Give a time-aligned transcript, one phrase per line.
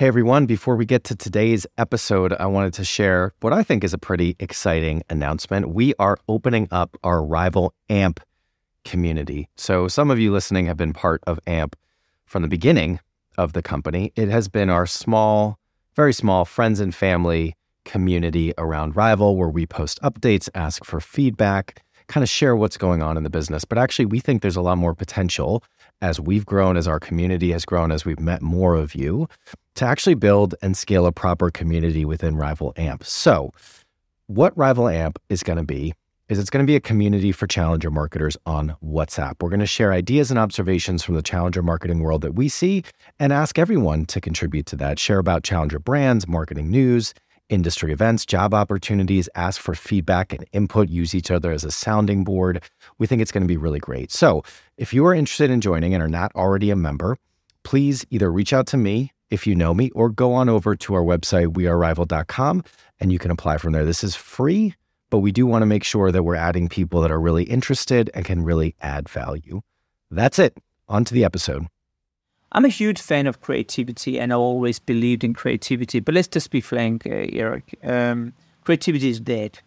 [0.00, 3.84] Hey everyone, before we get to today's episode, I wanted to share what I think
[3.84, 5.74] is a pretty exciting announcement.
[5.74, 8.18] We are opening up our rival AMP
[8.86, 9.50] community.
[9.58, 11.76] So, some of you listening have been part of AMP
[12.24, 12.98] from the beginning
[13.36, 14.10] of the company.
[14.16, 15.58] It has been our small,
[15.94, 17.54] very small friends and family
[17.84, 23.02] community around Rival where we post updates, ask for feedback, kind of share what's going
[23.02, 23.64] on in the business.
[23.64, 25.62] But actually, we think there's a lot more potential
[26.02, 29.28] as we've grown, as our community has grown, as we've met more of you
[29.76, 33.04] to actually build and scale a proper community within Rival AMP.
[33.04, 33.52] So,
[34.26, 35.94] what Rival AMP is going to be
[36.28, 39.42] is it's going to be a community for challenger marketers on WhatsApp.
[39.42, 42.84] We're going to share ideas and observations from the challenger marketing world that we see
[43.18, 45.00] and ask everyone to contribute to that.
[45.00, 47.14] Share about challenger brands, marketing news,
[47.50, 52.24] industry events, job opportunities, ask for feedback and input, use each other as a sounding
[52.24, 52.62] board.
[52.98, 54.10] We think it's going to be really great.
[54.10, 54.42] So,
[54.76, 57.18] if you are interested in joining and are not already a member,
[57.64, 60.94] please either reach out to me if you know me or go on over to
[60.94, 62.64] our website wearerival.com
[62.98, 63.84] and you can apply from there.
[63.84, 64.74] This is free
[65.10, 68.10] but we do want to make sure that we're adding people that are really interested
[68.14, 69.60] and can really add value.
[70.10, 70.56] That's it.
[70.88, 71.66] On to the episode.
[72.52, 76.00] I'm a huge fan of creativity and I always believed in creativity.
[76.00, 77.78] But let's just be frank, uh, Eric.
[77.84, 78.32] Um,
[78.64, 79.60] creativity is dead.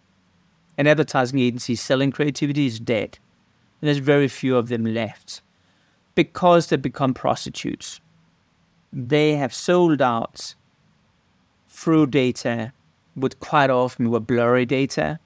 [0.77, 3.19] An advertising agency selling creativity is dead.
[3.81, 5.41] And there's very few of them left
[6.15, 8.01] because they've become prostitutes.
[8.91, 10.55] They have sold out
[11.69, 12.71] through data,
[13.15, 15.19] with quite often with blurry data,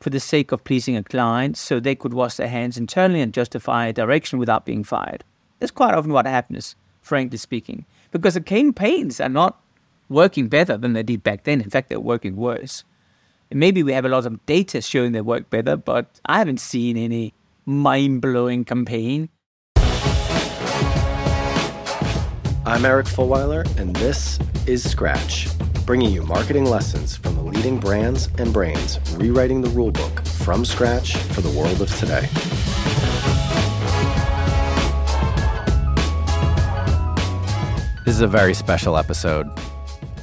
[0.00, 3.34] for the sake of pleasing a client so they could wash their hands internally and
[3.34, 5.24] justify a direction without being fired.
[5.58, 6.76] That's quite often what happens,
[7.08, 9.60] frankly speaking, because the campaigns are not
[10.08, 11.60] working better than they did back then.
[11.60, 12.84] In fact, they're working worse.
[13.50, 16.60] And maybe we have a lot of data showing they work better, but I haven't
[16.60, 19.30] seen any mind blowing campaign.
[22.66, 25.48] I'm Eric Fulwiler, and this is Scratch
[25.88, 31.16] bringing you marketing lessons from the leading brands and brains rewriting the rulebook from scratch
[31.16, 32.28] for the world of today.
[38.18, 39.48] Is a very special episode.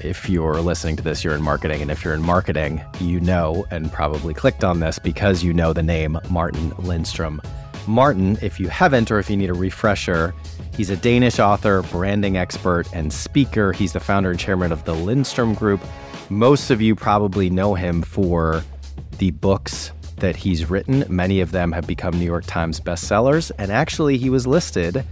[0.02, 1.82] If you're listening to this, you're in marketing.
[1.82, 5.72] And if you're in marketing, you know and probably clicked on this because you know
[5.72, 7.42] the name Martin Lindstrom.
[7.88, 10.34] Martin, if you haven't, or if you need a refresher,
[10.76, 13.72] He's a Danish author, branding expert, and speaker.
[13.72, 15.80] He's the founder and chairman of the Lindstrom Group.
[16.30, 18.62] Most of you probably know him for
[19.20, 21.06] the books that he's written.
[21.08, 23.52] Many of them have become New York Times bestsellers.
[23.58, 25.06] And actually, he was listed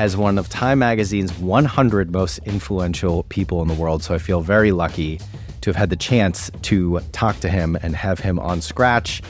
[0.00, 4.02] as one of Time Magazine's 100 most influential people in the world.
[4.02, 5.20] So I feel very lucky
[5.60, 9.22] to have had the chance to talk to him and have him on Scratch.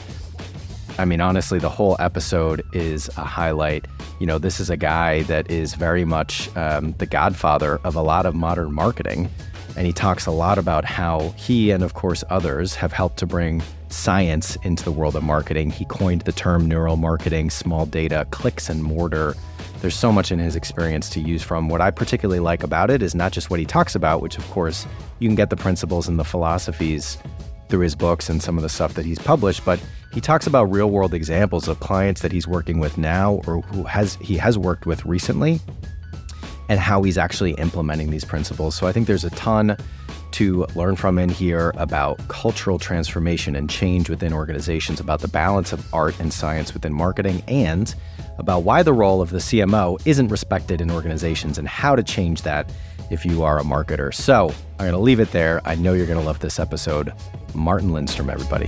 [0.97, 3.85] I mean, honestly, the whole episode is a highlight.
[4.21, 8.01] You know, this is a guy that is very much um, the godfather of a
[8.01, 9.29] lot of modern marketing.
[9.75, 13.25] And he talks a lot about how he and, of course, others have helped to
[13.25, 15.69] bring science into the world of marketing.
[15.69, 19.35] He coined the term neuromarketing, small data, clicks and mortar.
[19.81, 21.67] There's so much in his experience to use from.
[21.67, 24.47] What I particularly like about it is not just what he talks about, which, of
[24.51, 24.85] course,
[25.19, 27.17] you can get the principles and the philosophies
[27.67, 29.81] through his books and some of the stuff that he's published, but
[30.13, 33.83] he talks about real world examples of clients that he's working with now or who
[33.83, 35.59] has he has worked with recently
[36.69, 38.75] and how he's actually implementing these principles.
[38.75, 39.77] So I think there's a ton
[40.33, 45.73] to learn from in here about cultural transformation and change within organizations, about the balance
[45.73, 47.93] of art and science within marketing, and
[48.37, 52.41] about why the role of the CMO isn't respected in organizations and how to change
[52.43, 52.71] that
[53.09, 54.13] if you are a marketer.
[54.13, 54.49] So
[54.79, 55.61] I'm going to leave it there.
[55.65, 57.13] I know you're going to love this episode.
[57.53, 58.67] Martin Lindstrom, everybody.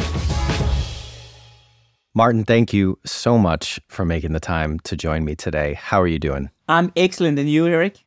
[2.13, 5.73] Martin, thank you so much for making the time to join me today.
[5.73, 6.51] How are you doing?
[6.67, 7.39] I'm excellent.
[7.39, 8.02] And you, Eric?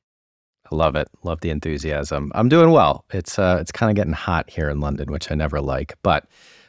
[0.70, 1.08] I love it.
[1.22, 2.32] Love the enthusiasm.
[2.34, 3.04] I'm doing well.
[3.12, 6.26] It's uh, it's kind of getting hot here in London, which I never like, but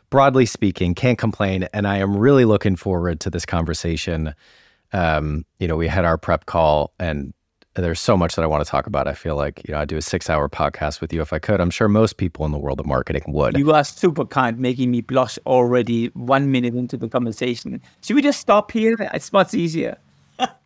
[0.10, 1.68] broadly speaking, can't complain.
[1.74, 4.34] And I am really looking forward to this conversation.
[4.94, 7.34] Um, you know, we had our prep call, and
[7.76, 9.08] there's so much that I want to talk about.
[9.08, 11.40] I feel like, you know, I'd do a six hour podcast with you if I
[11.40, 11.62] could.
[11.62, 13.58] I'm sure most people in the world of marketing would.
[13.58, 17.82] You are super kind, making me blush already one minute into the conversation.
[18.02, 18.96] Should we just stop here?
[19.14, 19.98] It's much easier.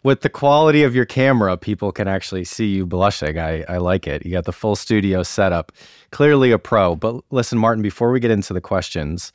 [0.03, 3.39] With the quality of your camera, people can actually see you blushing.
[3.39, 4.25] I, I like it.
[4.25, 5.71] You got the full studio setup.
[6.11, 6.95] Clearly a pro.
[6.95, 9.31] But listen, Martin, before we get into the questions,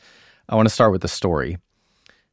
[0.49, 1.59] I want to start with the story.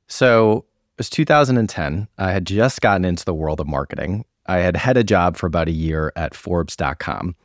[0.08, 2.08] So it was 2010.
[2.18, 4.26] I had just gotten into the world of marketing.
[4.46, 7.36] I had had a job for about a year at Forbes.com.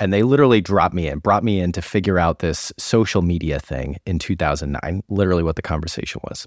[0.00, 3.58] And they literally dropped me in, brought me in to figure out this social media
[3.58, 6.46] thing in 2009, literally what the conversation was.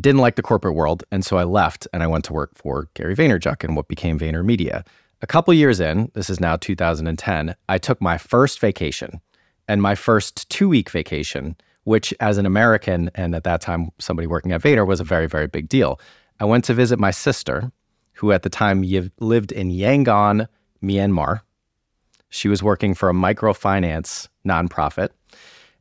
[0.00, 1.04] Didn't like the corporate world.
[1.10, 4.18] And so I left and I went to work for Gary Vaynerchuk and what became
[4.18, 4.84] VaynerMedia.
[5.22, 9.20] a couple years in, this is now 2010, I took my first vacation
[9.68, 14.26] and my first two week vacation, which as an American and at that time somebody
[14.26, 16.00] working at Vayner was a very, very big deal.
[16.40, 17.72] I went to visit my sister,
[18.14, 18.82] who at the time
[19.20, 20.46] lived in Yangon,
[20.82, 21.40] Myanmar.
[22.28, 25.10] She was working for a microfinance nonprofit.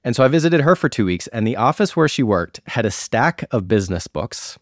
[0.05, 2.85] And so I visited her for two weeks, and the office where she worked had
[2.85, 4.57] a stack of business books.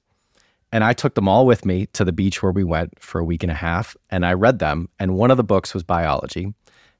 [0.71, 3.25] And I took them all with me to the beach where we went for a
[3.25, 4.87] week and a half, and I read them.
[4.99, 6.53] And one of the books was Buyology.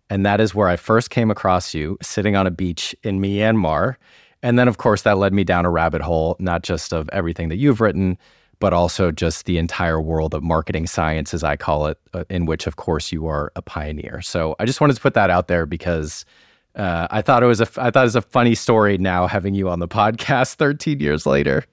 [0.09, 3.95] And that is where I first came across you sitting on a beach in Myanmar.
[4.43, 7.47] And then, of course, that led me down a rabbit hole, not just of everything
[7.47, 8.17] that you've written,
[8.59, 12.45] but also just the entire world of marketing science, as I call it, uh, in
[12.45, 14.21] which, of course, you are a pioneer.
[14.21, 16.25] So I just wanted to put that out there because
[16.75, 19.53] uh, I thought it was a I thought it was a funny story now having
[19.53, 21.65] you on the podcast 13 years later.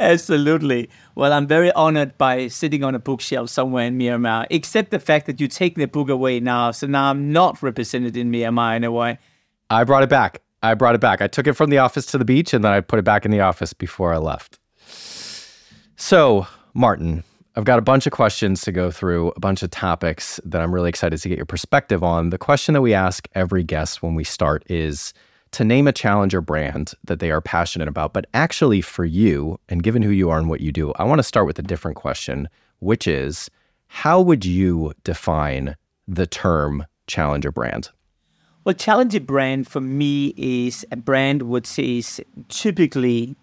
[0.00, 0.88] Absolutely.
[1.14, 5.26] Well, I'm very honored by sitting on a bookshelf somewhere in Myanmar, except the fact
[5.26, 6.70] that you take the book away now.
[6.70, 9.18] So now I'm not represented in Myanmar in a way.
[9.68, 10.40] I brought it back.
[10.62, 11.20] I brought it back.
[11.20, 13.24] I took it from the office to the beach and then I put it back
[13.24, 14.58] in the office before I left.
[15.96, 17.24] So, Martin,
[17.58, 20.72] I've got a bunch of questions to go through, a bunch of topics that I'm
[20.72, 22.30] really excited to get your perspective on.
[22.30, 25.12] The question that we ask every guest when we start is
[25.50, 28.12] to name a challenger brand that they are passionate about.
[28.12, 31.18] But actually, for you, and given who you are and what you do, I want
[31.18, 33.50] to start with a different question, which is
[33.88, 35.74] how would you define
[36.06, 37.88] the term challenger brand?
[38.62, 42.20] Well, challenger brand for me is a brand which is
[42.50, 43.34] typically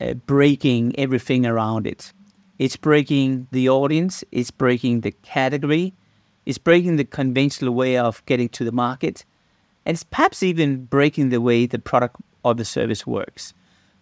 [0.00, 2.12] uh, breaking everything around it.
[2.58, 5.94] It's breaking the audience, it's breaking the category,
[6.46, 9.24] it's breaking the conventional way of getting to the market
[9.86, 13.52] and it's perhaps even breaking the way the product or the service works.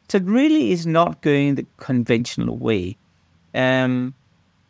[0.08, 2.96] So it really is not going the conventional way.
[3.54, 4.14] Um,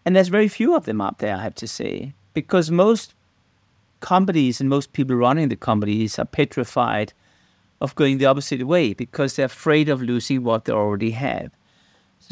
[0.04, 3.14] and there's very few of them out there, I have to say, because most
[4.00, 7.12] companies and most people running the companies are petrified
[7.80, 11.50] of going the opposite way because they're afraid of losing what they already have.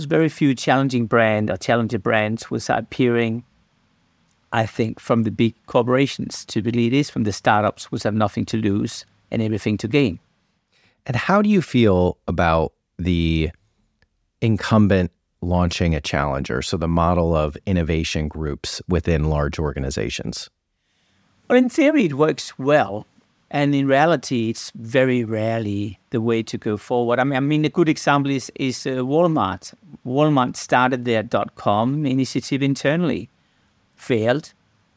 [0.01, 3.45] There's very few challenging brand or challenger brands which are appearing
[4.51, 6.47] I think, from the big corporations.
[6.47, 9.89] to Typically, it is from the startups, which have nothing to lose and everything to
[9.89, 10.19] gain.
[11.05, 13.51] And how do you feel about the
[14.41, 15.13] incumbent
[15.43, 16.63] launching a challenger?
[16.63, 20.49] So, the model of innovation groups within large organizations?
[21.47, 23.07] Well, in theory, it works well.
[23.53, 27.19] And in reality, it's very rarely the way to go forward.
[27.19, 29.75] I mean, I mean a good example is, is uh, Walmart.
[30.07, 33.29] Walmart started their dot com initiative internally
[33.97, 34.53] failed.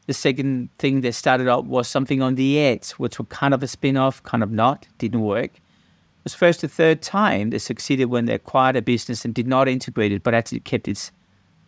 [0.05, 3.63] The second thing they started out was something on the edge, which was kind of
[3.63, 5.51] a spin off, kind of not, didn't work.
[5.55, 9.47] It was first the third time they succeeded when they acquired a business and did
[9.47, 11.09] not integrate it, but actually kept it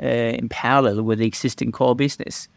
[0.04, 2.48] uh, in parallel with the existing core business.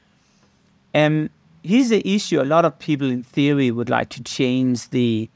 [0.95, 1.31] Um,
[1.63, 5.29] here's the issue: a lot of people, in theory, would like to change the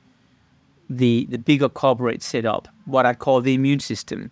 [0.89, 4.31] the the bigger corporate setup, what I call the immune system,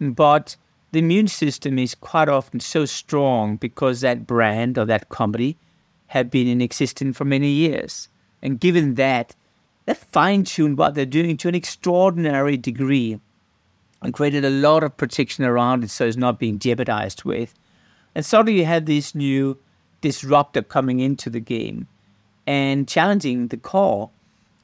[0.00, 0.56] but
[0.92, 5.56] the immune system is quite often so strong because that brand or that company
[6.06, 8.08] had been in existence for many years.
[8.40, 9.34] And given that,
[9.86, 13.20] they fine tuned what they're doing to an extraordinary degree
[14.02, 17.54] and created a lot of protection around it so it's not being jeopardized with.
[18.14, 19.58] And suddenly you had this new
[20.08, 21.86] disruptor coming into the game
[22.46, 24.10] and challenging the core.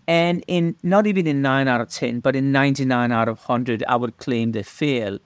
[0.09, 3.85] And in not even in 9 out of 10, but in 99 out of 100,
[3.89, 5.19] I would claim they fail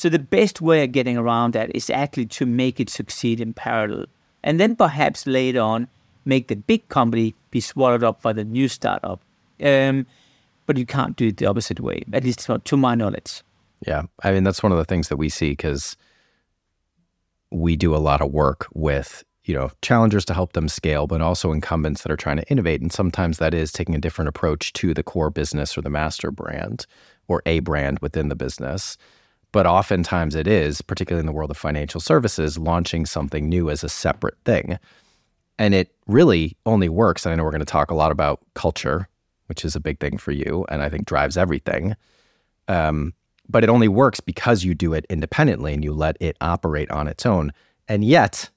[0.00, 3.52] so the best way of getting around that is actually to make it succeed in
[3.52, 4.06] parallel.
[4.42, 5.88] And then perhaps later on,
[6.24, 9.20] make the big company be swallowed up by the new startup.
[9.62, 10.06] Um,
[10.64, 13.42] but you can't do it the opposite way, at least to my knowledge.
[13.86, 14.04] Yeah.
[14.22, 15.98] I mean, that's one of the things that we see because
[17.50, 21.20] we do a lot of work with you know challengers to help them scale but
[21.20, 24.72] also incumbents that are trying to innovate and sometimes that is taking a different approach
[24.72, 26.86] to the core business or the master brand
[27.28, 28.96] or a brand within the business
[29.52, 33.82] but oftentimes it is, particularly in the world of financial services, launching something new as
[33.82, 34.78] a separate thing.
[35.58, 37.26] And it really only works.
[37.26, 39.08] And I know we're going to talk a lot about culture,
[39.46, 41.96] which is a big thing for you and I think drives everything.
[42.68, 43.12] Um,
[43.48, 47.08] but it only works because you do it independently and you let it operate on
[47.08, 47.52] its own.
[47.88, 48.48] And yet,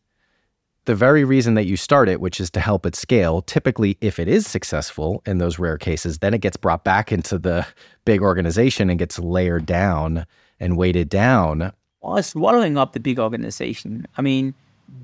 [0.86, 4.20] the very reason that you start it, which is to help it scale, typically, if
[4.20, 7.66] it is successful in those rare cases, then it gets brought back into the
[8.06, 10.26] big organization and gets layered down
[10.60, 11.72] and weighted down.
[12.02, 14.06] Well, swallowing up the big organization.
[14.18, 14.54] I mean,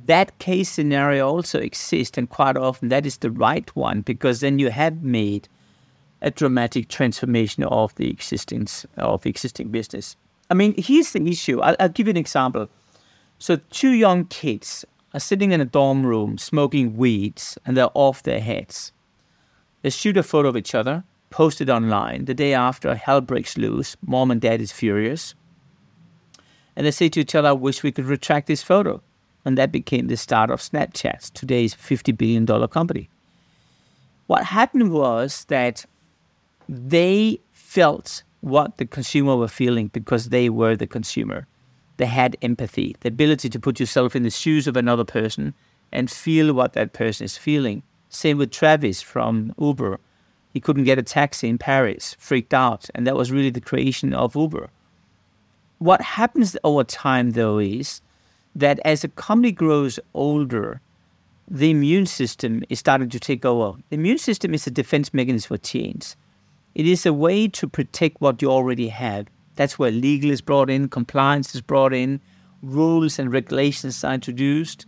[0.05, 4.59] that case scenario also exists, and quite often that is the right one because then
[4.59, 5.47] you have made
[6.21, 10.17] a dramatic transformation of the existence of the existing business.
[10.49, 11.61] I mean, here's the issue.
[11.61, 12.67] I'll, I'll give you an example.
[13.37, 18.23] So, two young kids are sitting in a dorm room smoking weeds and they're off
[18.23, 18.91] their heads.
[19.81, 22.25] They shoot a photo of each other, post it online.
[22.25, 23.95] The day after, hell breaks loose.
[24.05, 25.35] Mom and dad is furious.
[26.75, 29.01] And they say to each other, I wish we could retract this photo.
[29.45, 33.09] And that became the start of Snapchat, today's $50 billion company.
[34.27, 35.85] What happened was that
[36.67, 41.47] they felt what the consumer were feeling because they were the consumer.
[41.99, 45.53] They had empathy, the ability to put yourself in the shoes of another person
[45.91, 47.83] and feel what that person is feeling.
[48.07, 49.99] Same with Travis from Uber.
[50.53, 54.13] He couldn't get a taxi in Paris, freaked out, and that was really the creation
[54.13, 54.69] of Uber.
[55.79, 57.99] What happens over time, though, is
[58.55, 60.79] that as a company grows older,
[61.49, 63.77] the immune system is starting to take over.
[63.89, 66.15] The immune system is a defense mechanism for change.
[66.75, 69.27] It is a way to protect what you already have.
[69.59, 72.21] That's where legal is brought in, compliance is brought in,
[72.61, 74.85] rules and regulations are introduced.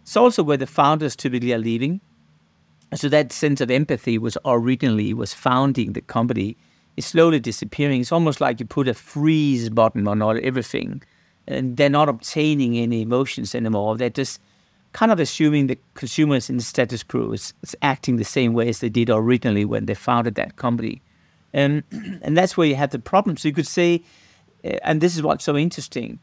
[0.00, 2.00] It's also where the founders typically are leaving.
[2.94, 6.56] So that sense of empathy was originally was founding the company
[6.96, 8.00] is slowly disappearing.
[8.00, 11.02] It's almost like you put a freeze button on all everything,
[11.46, 13.98] and they're not obtaining any emotions anymore.
[13.98, 14.40] They're just
[14.94, 18.70] kind of assuming the consumers in the status quo is, is acting the same way
[18.70, 21.02] as they did originally when they founded that company.
[21.54, 21.84] And,
[22.20, 23.36] and that's where you have the problem.
[23.36, 24.02] So you could say,
[24.64, 26.18] uh, and this is what's so interesting,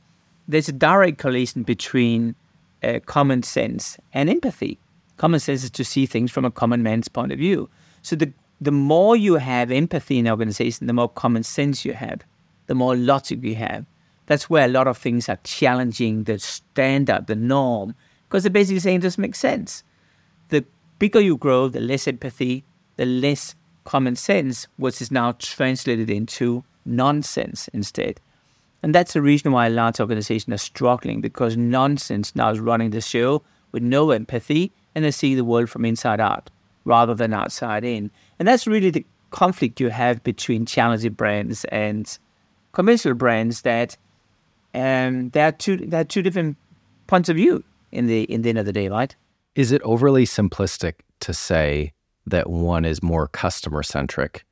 [0.48, 2.36] there's a direct correlation between
[2.84, 4.78] uh, common sense and empathy.
[5.16, 7.70] Common sense is to see things from a common man's point of view.
[8.02, 11.94] So the, the more you have empathy in an organization, the more common sense you
[11.94, 12.22] have,
[12.68, 13.86] the more logic you have.
[14.26, 17.96] That's where a lot of things are challenging the standard, the norm,
[18.28, 19.84] because they're basically saying it doesn't make sense.
[20.50, 20.66] The
[21.00, 22.66] bigger you grow, the less empathy,
[22.98, 28.20] the less common sense, which is now translated into nonsense instead.
[28.84, 32.90] And that's the reason why a large organizations are struggling because nonsense now is running
[32.90, 36.50] the show with no empathy and they see the world from inside out
[36.84, 38.10] rather than outside in.
[38.40, 42.18] And that's really the conflict you have between challenger brands and
[42.74, 43.98] commercial brands that
[44.74, 46.58] um, there are two there are two different
[47.08, 49.16] points of view in the in the end of the day, right?
[49.56, 51.94] Is it overly simplistic to say
[52.32, 54.44] that one is more customer centric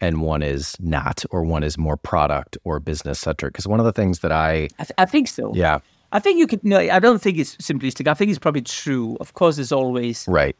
[0.00, 3.52] and one is not, or one is more product or business centric?
[3.52, 5.52] Because one of the things that I, I, th- I think so.
[5.54, 5.80] Yeah.
[6.12, 6.64] I think you could.
[6.64, 8.08] No, I don't think it's simplistic.
[8.08, 9.16] I think it's probably true.
[9.20, 10.56] Of course, there's always right.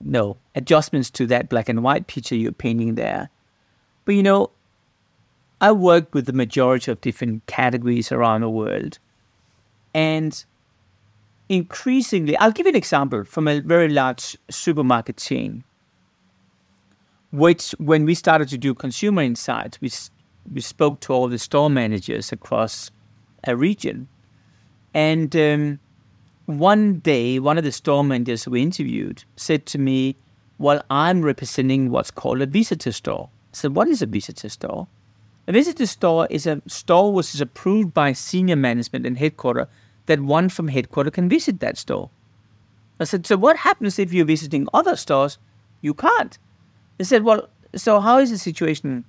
[0.00, 3.28] No adjustments to that black and white picture you're painting there.
[4.04, 4.50] But you know,
[5.60, 8.98] I worked with the majority of different categories around the world,
[9.92, 10.42] and
[11.48, 15.62] increasingly, I'll give you an example from a very large supermarket chain
[17.34, 19.90] which when we started to do consumer insights, we,
[20.52, 22.92] we spoke to all the store managers across
[23.42, 24.06] a region.
[24.94, 25.80] And um,
[26.46, 30.14] one day, one of the store managers we interviewed said to me,
[30.58, 33.30] Well, I'm representing what's called a visitor store.
[33.52, 34.86] I said, What is a visitor store?
[35.48, 39.66] A visitor store is a store which is approved by senior management and headquarters
[40.06, 42.10] that one from headquarters can visit that store.
[43.00, 45.38] I said, So what happens if you're visiting other stores?
[45.80, 46.38] You can't.
[46.98, 49.04] They said, Well, so how is the situation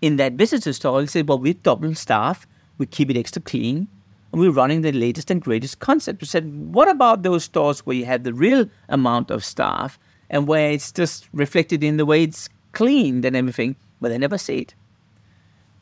[0.00, 1.00] in that visitor store?
[1.00, 2.46] He said, Well, we double staff,
[2.78, 3.88] we keep it extra clean,
[4.32, 6.20] and we're running the latest and greatest concept.
[6.20, 10.46] We said, What about those stores where you have the real amount of staff and
[10.46, 14.58] where it's just reflected in the way it's cleaned and everything, but they never see
[14.58, 14.74] it?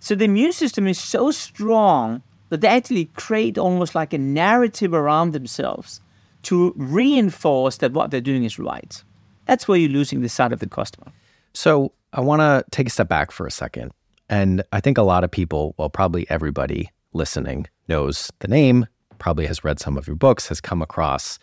[0.00, 4.94] So the immune system is so strong that they actually create almost like a narrative
[4.94, 6.00] around themselves
[6.44, 9.02] to reinforce that what they're doing is right.
[9.46, 11.12] That's where you're losing the sight of the customer.
[11.58, 13.90] So I want to take a step back for a second.
[14.28, 18.86] And I think a lot of people, well, probably everybody listening knows the name,
[19.18, 21.40] probably has read some of your books, has come across,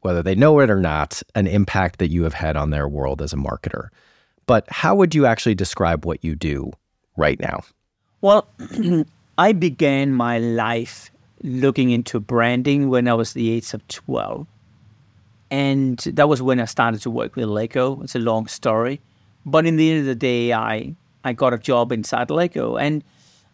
[0.00, 3.20] whether they know it or not, an impact that you have had on their world
[3.20, 3.88] as a marketer.
[4.46, 6.72] But how would you actually describe what you do
[7.18, 7.60] right now?
[8.22, 8.48] Well,
[9.36, 11.10] I began my life
[11.42, 14.46] looking into branding when I was the age of 12.
[15.50, 18.00] And that was when I started to work with Lego.
[18.00, 19.02] It's a long story.
[19.46, 20.94] But in the end of the day, I,
[21.24, 22.76] I got a job inside Lego.
[22.76, 23.02] And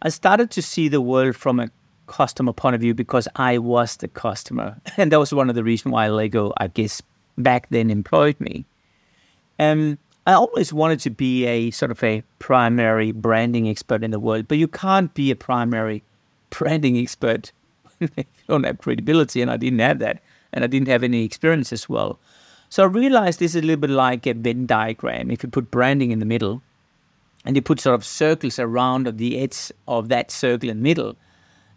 [0.01, 1.69] I started to see the world from a
[2.07, 4.77] customer point of view because I was the customer.
[4.97, 7.01] And that was one of the reasons why Lego, I guess,
[7.37, 8.65] back then employed me.
[9.59, 14.19] And I always wanted to be a sort of a primary branding expert in the
[14.19, 16.03] world, but you can't be a primary
[16.49, 17.51] branding expert
[17.99, 21.23] if you don't have credibility, and I didn't have that, and I didn't have any
[21.23, 22.19] experience as well.
[22.69, 25.31] So I realized this is a little bit like a Venn diagram.
[25.31, 26.61] If you put branding in the middle
[27.45, 31.15] and you put sort of circles around the edge of that circle in the middle,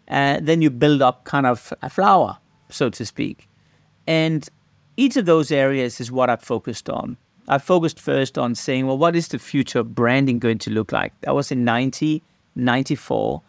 [0.09, 2.37] uh, then you build up kind of a flower,
[2.69, 3.47] so to speak.
[4.05, 4.47] And
[4.97, 7.15] each of those areas is what I focused on.
[7.47, 10.91] I focused first on saying, well, what is the future of branding going to look
[10.91, 11.13] like?
[11.21, 13.41] That was in 1994.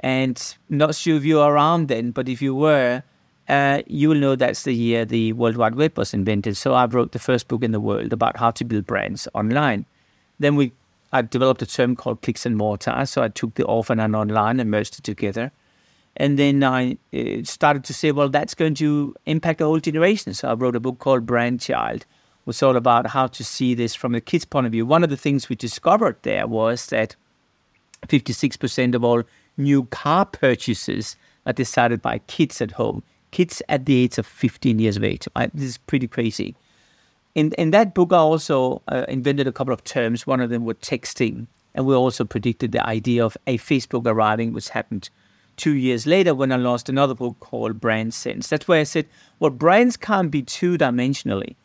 [0.00, 3.02] And not sure if you were around then, but if you were,
[3.48, 6.56] uh, you will know that's the year the World Wide Web was invented.
[6.56, 9.84] So I wrote the first book in the world about how to build brands online.
[10.38, 10.72] Then we,
[11.12, 13.04] I developed a term called clicks and mortar.
[13.06, 15.52] So I took the off and online and merged it together.
[16.16, 20.32] And then I uh, started to say, well, that's going to impact the whole generation.
[20.32, 22.06] So I wrote a book called Brand Child,
[22.46, 24.86] was all about how to see this from a kid's point of view.
[24.86, 27.16] One of the things we discovered there was that
[28.06, 29.24] 56% of all
[29.56, 33.02] new car purchases are decided by kids at home
[33.34, 35.26] kids at the age of 15 years of age.
[35.34, 36.54] I, this is pretty crazy.
[37.34, 40.26] In, in that book, I also uh, invented a couple of terms.
[40.26, 41.48] One of them was texting.
[41.74, 45.10] And we also predicted the idea of a Facebook arriving, which happened
[45.56, 48.48] two years later when I launched another book called Brand Sense.
[48.48, 49.06] That's where I said,
[49.40, 51.56] well, brands can't be two dimensionally,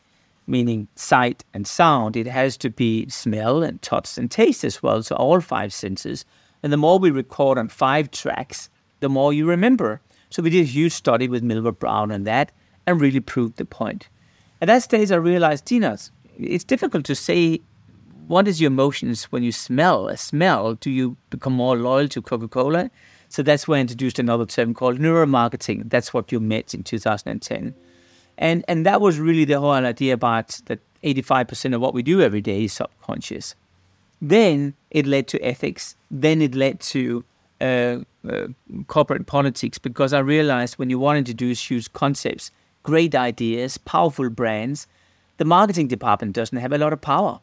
[0.47, 2.17] meaning sight and sound.
[2.17, 5.03] It has to be smell and touch and taste as well.
[5.03, 6.25] So all five senses.
[6.63, 8.69] And the more we record on five tracks,
[9.01, 10.01] the more you remember.
[10.29, 12.51] So we did a huge study with Millward Brown on that
[12.85, 14.07] and really proved the point.
[14.61, 15.97] At that stage, I realized, Tina,
[16.37, 17.61] it's difficult to say
[18.27, 20.75] what is your emotions when you smell a smell.
[20.75, 22.91] Do you become more loyal to Coca-Cola?
[23.29, 25.89] So that's why I introduced another term called neuromarketing.
[25.89, 27.73] That's what you met in 2010.
[28.37, 32.21] And, and that was really the whole idea about that 85% of what we do
[32.21, 33.55] every day is subconscious.
[34.21, 35.95] Then it led to ethics.
[36.11, 37.23] Then it led to
[37.61, 38.47] uh, uh,
[38.87, 42.51] corporate politics because I realized when you want to introduce huge concepts,
[42.83, 44.87] great ideas, powerful brands,
[45.37, 47.39] the marketing department doesn't have a lot of power.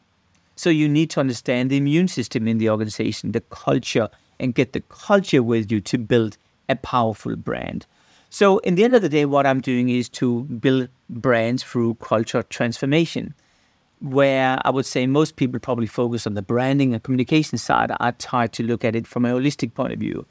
[0.55, 4.09] So you need to understand the immune system in the organization, the culture,
[4.39, 6.37] and get the culture with you to build
[6.69, 7.85] a powerful brand.
[8.29, 11.95] So, in the end of the day, what I'm doing is to build brands through
[11.95, 13.33] culture transformation
[13.99, 18.11] where I would say most people probably focus on the branding and communication side, I
[18.11, 20.25] try to look at it from a holistic point of view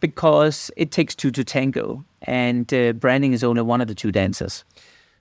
[0.00, 4.12] because it takes two to tango, and uh, branding is only one of the two
[4.12, 4.64] dancers.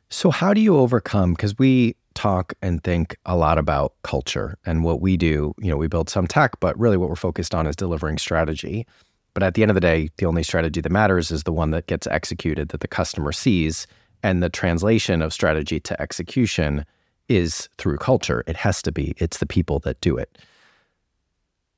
[0.10, 1.34] So, how do you overcome?
[1.34, 5.54] Because we talk and think a lot about culture and what we do.
[5.60, 8.88] You know, we build some tech, but really what we're focused on is delivering strategy.
[9.34, 11.72] But at the end of the day, the only strategy that matters is the one
[11.72, 13.86] that gets executed, that the customer sees.
[14.24, 16.86] And the translation of strategy to execution
[17.30, 18.44] is through culture.
[18.48, 20.38] It has to be, it's the people that do it.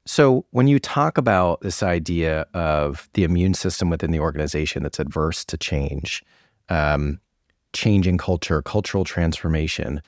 [0.05, 5.01] So, when you talk about this idea of the immune system within the organization that's
[5.01, 6.23] adverse to change,
[6.69, 7.19] um,
[7.73, 10.01] changing culture, cultural transformation,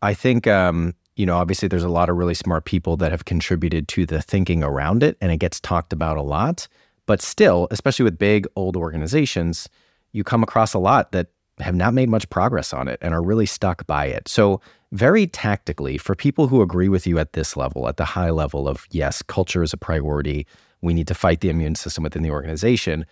[0.00, 3.24] I think, um, you know, obviously there's a lot of really smart people that have
[3.24, 6.68] contributed to the thinking around it, and it gets talked about a lot.
[7.06, 9.68] But still, especially with big old organizations,
[10.12, 11.28] you come across a lot that
[11.60, 14.28] have not made much progress on it and are really stuck by it.
[14.28, 14.60] So,
[14.92, 18.68] very tactically, for people who agree with you at this level, at the high level
[18.68, 20.46] of yes, culture is a priority,
[20.80, 23.04] we need to fight the immune system within the organization,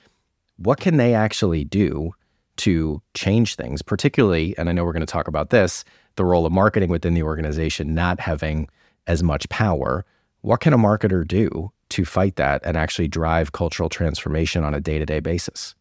[0.57, 2.15] what can they actually do
[2.59, 3.83] to change things?
[3.83, 5.85] Particularly, and I know we're going to talk about this,
[6.17, 8.69] the role of marketing within the organization not having
[9.07, 10.05] as much power.
[10.43, 14.81] What can a marketer do to fight that and actually drive cultural transformation on a
[14.81, 15.75] day to day basis?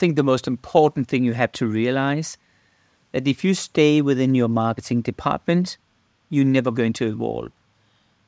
[0.00, 2.38] Think the most important thing you have to realize
[3.12, 5.76] that if you stay within your marketing department,
[6.30, 7.52] you're never going to evolve.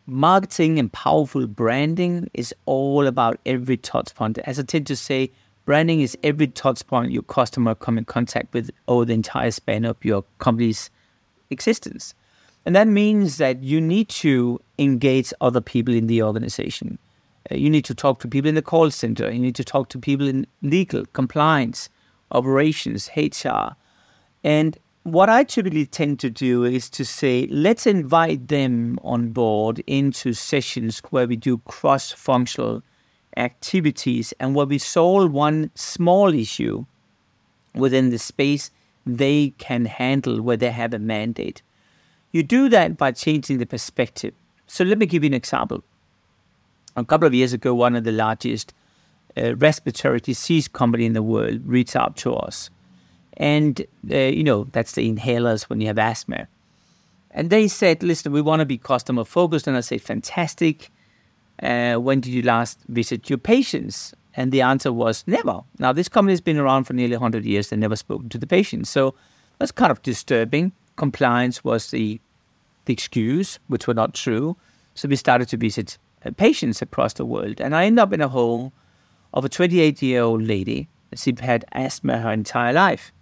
[0.07, 4.37] Marketing and powerful branding is all about every touch point.
[4.39, 5.31] As I tend to say,
[5.65, 9.85] branding is every touch point your customer come in contact with over the entire span
[9.85, 10.91] of your company's
[11.51, 12.15] existence.
[12.67, 16.99] And that means that you need to engage other people in the organization.
[17.57, 19.31] You need to talk to people in the call center.
[19.31, 21.89] You need to talk to people in legal, compliance,
[22.31, 23.75] operations, HR.
[24.45, 29.83] And what I typically tend to do is to say, let's invite them on board
[29.87, 32.83] into sessions where we do cross functional
[33.37, 36.85] activities and where we solve one small issue
[37.75, 38.71] within the space
[39.05, 41.63] they can handle where they have a mandate.
[42.31, 44.35] You do that by changing the perspective.
[44.67, 45.83] So let me give you an example
[46.97, 48.75] a couple of years ago, one of the largest
[49.37, 52.71] uh, respiratory disease company in the world reached out to us.
[53.39, 56.49] And, uh, you know, that's the inhalers when you have asthma.
[57.31, 59.67] And they said, listen, we want to be customer focused.
[59.67, 60.91] And I said, fantastic.
[61.63, 64.15] Uh, when did you last visit your patients?
[64.35, 65.61] And the answer was never.
[65.79, 68.47] Now, this company has been around for nearly 100 years and never spoken to the
[68.47, 68.91] patients.
[68.91, 69.15] So
[69.59, 70.73] that's kind of disturbing.
[70.97, 72.21] Compliance was the,
[72.85, 74.57] the excuse, which were not true.
[74.95, 77.61] So we started to visit Uh, patients across the world.
[77.61, 78.73] And I end up in a home
[79.35, 80.89] of a 28 year old lady.
[81.15, 83.13] She'd had asthma her entire life.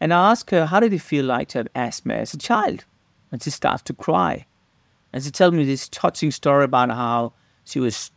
[0.00, 2.84] And I asked her, how did it feel like to have asthma as a child?
[3.32, 4.46] And she starts to cry.
[5.12, 7.32] And she tells me this touching story about how
[7.64, 8.10] she was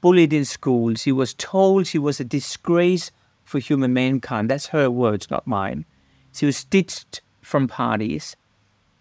[0.00, 0.94] bullied in school.
[0.94, 3.10] She was told she was a disgrace
[3.44, 4.50] for human mankind.
[4.50, 5.84] That's her words, not mine.
[6.32, 8.36] She was ditched from parties.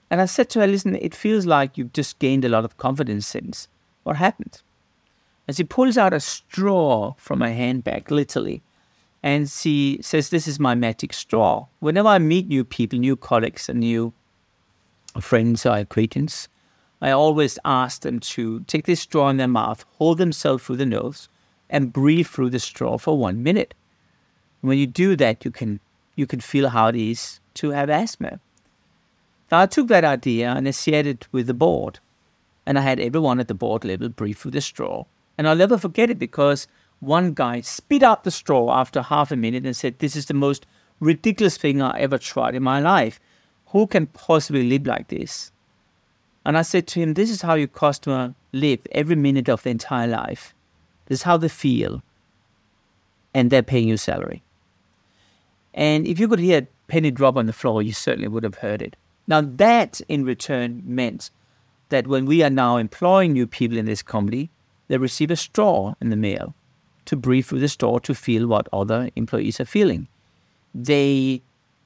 [0.09, 2.77] And I said to her, listen, it feels like you've just gained a lot of
[2.77, 3.67] confidence since.
[4.05, 4.61] What happened?
[5.47, 8.61] And she pulls out a straw from her handbag, literally.
[9.23, 11.65] And she says, This is my magic straw.
[11.79, 14.13] Whenever I meet new people, new colleagues, and new
[15.19, 16.49] friends or acquaintances,
[17.01, 20.85] I always ask them to take this straw in their mouth, hold themselves through the
[20.85, 21.27] nose,
[21.67, 23.73] and breathe through the straw for one minute.
[24.61, 25.79] When you do that, you can
[26.15, 28.39] you can feel how it is to have asthma.
[29.51, 31.99] Now I took that idea and I shared it with the board,
[32.65, 35.05] and I had everyone at the board level breathe through the straw.
[35.37, 36.67] And I'll never forget it because
[36.99, 40.33] one guy spit out the straw after half a minute and said, "This is the
[40.33, 40.65] most
[40.99, 43.19] ridiculous thing I ever tried in my life.
[43.67, 45.51] Who can possibly live like this?"
[46.45, 49.71] And I said to him, This is how your customer live every minute of their
[49.71, 50.53] entire life.
[51.07, 52.03] This is how they feel.
[53.33, 54.43] And they're paying you salary.
[55.73, 58.55] And if you could hear a penny drop on the floor, you certainly would have
[58.55, 58.95] heard it.
[59.27, 61.31] Now, that in return meant
[61.89, 64.49] that when we are now employing new people in this company,
[64.87, 66.55] they receive a straw in the mail
[67.05, 70.07] to breathe through the straw to feel what other employees are feeling.
[70.73, 71.41] They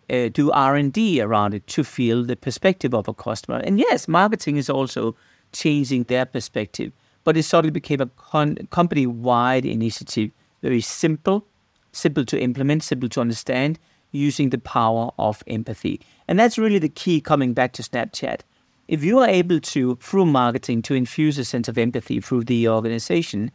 [0.09, 3.57] uh, do R&D around it to feel the perspective of a customer.
[3.57, 5.15] And yes, marketing is also
[5.51, 6.91] changing their perspective,
[7.23, 10.31] but it suddenly became a con- company-wide initiative,
[10.62, 11.45] very simple,
[11.91, 13.77] simple to implement, simple to understand,
[14.12, 16.01] using the power of empathy.
[16.27, 18.41] And that's really the key coming back to Snapchat.
[18.89, 22.67] If you are able to, through marketing, to infuse a sense of empathy through the
[22.67, 23.52] organization,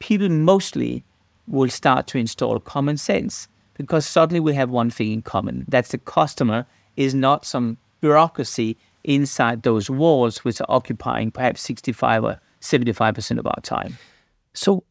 [0.00, 1.04] people mostly
[1.46, 5.64] will start to install common sense because suddenly we have one thing in common.
[5.68, 12.24] That's the customer is not some bureaucracy inside those walls which are occupying perhaps 65
[12.24, 13.96] or 75% of our time.
[14.54, 14.82] So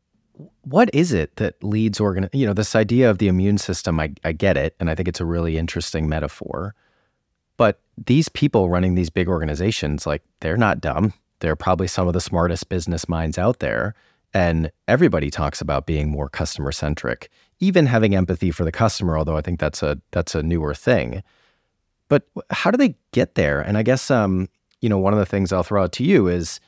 [0.62, 4.14] what is it that leads organ you know this idea of the immune system I,
[4.24, 6.74] I get it and i think it's a really interesting metaphor
[7.64, 11.14] but these people running these big organizations like they're not dumb.
[11.40, 13.96] They're probably some of the smartest business minds out there.
[14.34, 17.30] And everybody talks about being more customer centric
[17.62, 21.24] even having empathy for the customer although i think that's a that's a newer thing.
[22.10, 23.62] But how do they get there?
[23.62, 24.50] And i guess um
[24.82, 26.60] you know one of the things i'll throw out to you is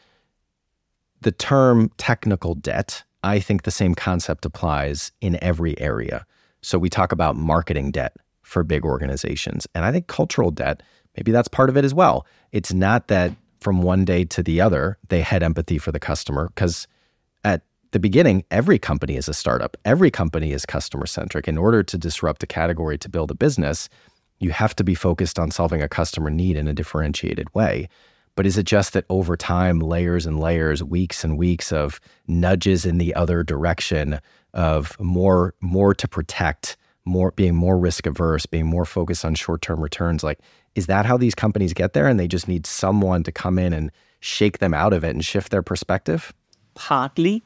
[1.20, 6.26] the term technical debt I think the same concept applies in every area.
[6.62, 9.68] So we talk about marketing debt for big organizations.
[9.76, 10.84] And I think cultural debt,
[11.18, 12.26] maybe that's part of it as well.
[12.52, 16.50] It's not that from one day to the other, they had empathy for the customer
[16.50, 16.88] because
[17.44, 19.76] at the beginning, every company is a startup.
[19.84, 21.48] Every company is customer centric.
[21.48, 23.90] In order to disrupt a category to build a business,
[24.40, 27.90] you have to be focused on solving a customer need in a differentiated way.
[28.36, 32.86] But is it just that over time, layers and layers, weeks and weeks of nudges
[32.86, 34.20] in the other direction
[34.54, 39.62] of more more to protect, more being more risk averse, being more focused on short
[39.62, 40.24] term returns?
[40.24, 40.40] Like,
[40.76, 42.08] is that how these companies get there?
[42.08, 45.24] And they just need someone to come in and shake them out of it and
[45.24, 46.34] shift their perspective?
[46.74, 47.44] Partly.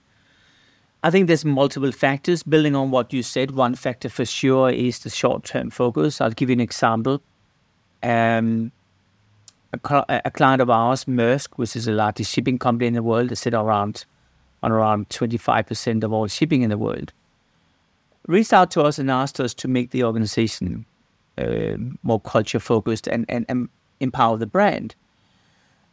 [1.04, 2.44] I think there's multiple factors.
[2.44, 6.20] Building on what you said, one factor for sure is the short term focus.
[6.20, 7.22] I'll give you an example.
[8.02, 8.72] Um,
[9.74, 13.30] a, a client of ours, Maersk, which is the largest shipping company in the world,
[13.30, 14.06] they sit around
[14.62, 17.14] on around 25% of all shipping in the world,
[18.30, 20.86] reached out to us and asked us to make the organization
[21.40, 24.94] uh, more culture focused and, and, and empower the brand.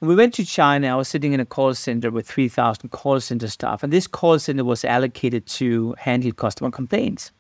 [0.01, 0.89] we went to China.
[0.89, 4.39] I was sitting in a call center with 3,000 call center staff, and this call
[4.39, 7.33] center was allocated to handle customer complaints.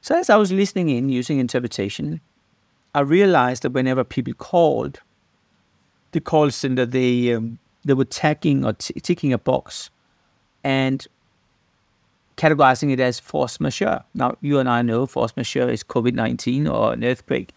[0.00, 2.20] So as I was listening in using interpretation,
[2.94, 5.00] I realized that whenever people called,
[6.10, 9.90] the call center, they um, they were tagging or t- ticking a box
[10.64, 11.06] and
[12.40, 14.02] categorizing it as force majeure.
[14.14, 17.52] Now, you and I know force majeure is COVID 19 or an earthquake.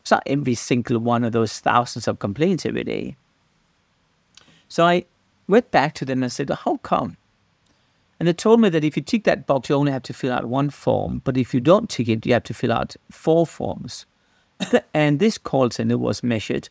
[0.00, 3.16] It's not every single one of those thousands of complaints every day.
[4.68, 5.06] So I
[5.48, 7.16] went back to them and said, How come?
[8.20, 10.32] And they told me that if you tick that box, you only have to fill
[10.32, 11.20] out one form.
[11.24, 14.06] But if you don't tick it, you have to fill out four forms.
[14.94, 16.68] and this call center was measured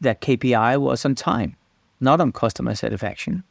[0.00, 1.56] that KPI was on time,
[2.00, 3.44] not on customer satisfaction,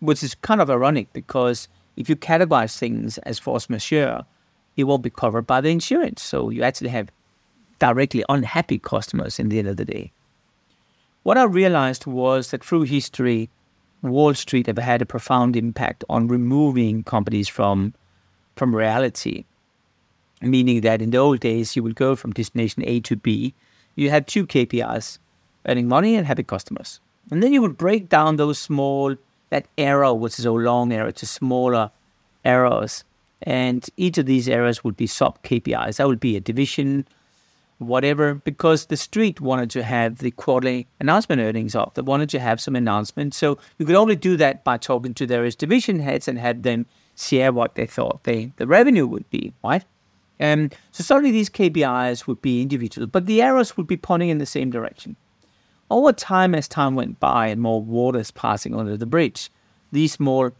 [0.00, 1.68] which is kind of ironic because
[1.98, 4.24] if you categorize things as force majeure,
[4.76, 6.22] it won't be covered by the insurance.
[6.22, 7.10] So you actually have
[7.80, 10.12] directly unhappy customers in the end of the day.
[11.24, 13.50] What I realized was that through history,
[14.00, 17.94] Wall Street have had a profound impact on removing companies from
[18.54, 19.44] from reality.
[20.40, 23.54] meaning that in the old days you would go from destination A to B.
[23.96, 25.18] You had two KPIs,
[25.66, 27.00] earning money and happy customers.
[27.30, 29.16] And then you would break down those small,
[29.50, 31.90] that arrow, which is a long arrow, to smaller
[32.44, 33.04] arrows.
[33.42, 35.96] And each of these areas would be sub KPIs.
[35.96, 37.06] That would be a division,
[37.78, 41.94] whatever, because the street wanted to have the quarterly announcement earnings up.
[41.94, 43.34] They wanted to have some announcement.
[43.34, 46.86] So you could only do that by talking to various division heads and had them
[47.16, 49.84] share what they thought they, the revenue would be, right?
[50.40, 54.38] Um, so suddenly these KPIs would be individual, but the arrows would be pointing in
[54.38, 55.16] the same direction.
[55.90, 59.50] Over time, as time went by and more waters passing under the bridge,
[59.90, 60.50] these small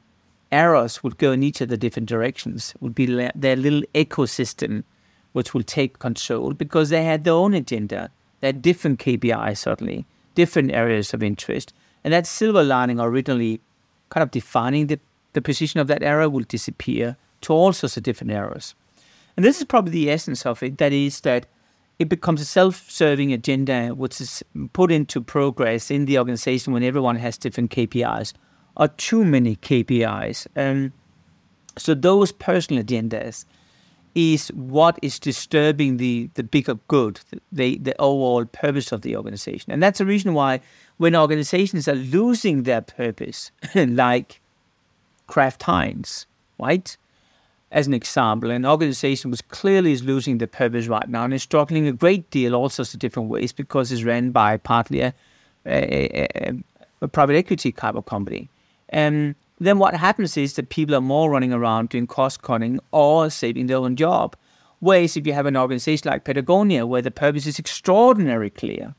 [0.50, 4.84] arrows would go in each of the different directions, would be their little ecosystem
[5.32, 8.10] which will take control because they had their own agenda.
[8.40, 11.74] They had different KPIs, certainly, different areas of interest.
[12.02, 13.60] And that silver lining originally
[14.08, 14.98] kind of defining the,
[15.34, 18.74] the position of that arrow will disappear to all sorts of different arrows.
[19.36, 21.46] And this is probably the essence of it that is, that
[21.98, 26.82] it becomes a self serving agenda which is put into progress in the organization when
[26.82, 28.32] everyone has different KPIs
[28.76, 30.46] or too many KPIs.
[30.56, 30.92] Um,
[31.76, 33.44] so, those personal agendas
[34.14, 37.20] is what is disturbing the, the bigger good,
[37.52, 39.72] the, the overall purpose of the organization.
[39.72, 40.60] And that's the reason why
[40.96, 44.40] when organizations are losing their purpose, like
[45.26, 46.26] Kraft Heinz,
[46.58, 46.96] right?
[47.70, 51.42] As an example, an organization which clearly is losing the purpose right now and is
[51.42, 55.14] struggling a great deal, all sorts of different ways, because it's run by partly a,
[55.66, 56.54] a, a,
[57.02, 58.48] a private equity type of company.
[58.88, 63.28] And then what happens is that people are more running around doing cost cutting or
[63.28, 64.34] saving their own job.
[64.80, 68.94] Whereas if you have an organization like Patagonia, where the purpose is extraordinarily clear,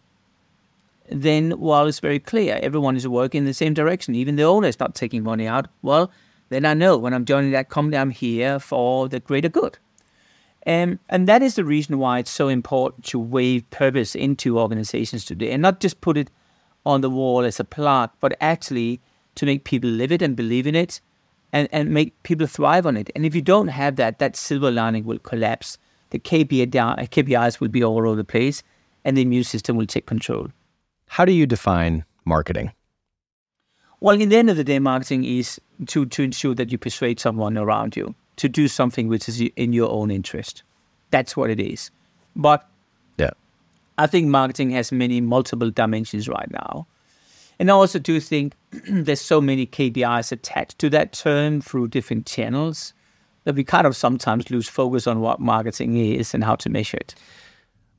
[1.10, 4.68] then while it's very clear, everyone is working in the same direction, even the owner
[4.68, 6.12] is not taking money out, well,
[6.50, 9.78] then I know when I'm joining that company, I'm here for the greater good.
[10.68, 15.26] Um, and that is the reason why it's so important to weave purpose into organizations
[15.26, 16.30] today and not just put it
[16.86, 19.00] on the wall as a plaque, but actually
[19.36, 21.00] to make people live it and believe in it
[21.54, 23.10] and, and make people thrive on it.
[23.16, 25.78] And if you don't have that, that silver lining will collapse.
[26.10, 28.64] The KPI, KPIs will be all over the place
[29.06, 30.50] and the immune system will take control.
[31.08, 32.72] How do you define marketing?
[34.02, 37.20] Well, in the end of the day, marketing is to, to ensure that you persuade
[37.20, 40.64] someone around you to do something which is in your own interest.
[41.12, 41.92] That's what it is.
[42.36, 42.66] But
[43.18, 43.32] yeah.
[43.98, 46.88] I think marketing has many multiple dimensions right now.
[47.60, 48.54] And I also do think
[48.88, 52.94] there's so many KPIs attached to that term through different channels
[53.44, 56.98] that we kind of sometimes lose focus on what marketing is and how to measure
[56.98, 57.16] it.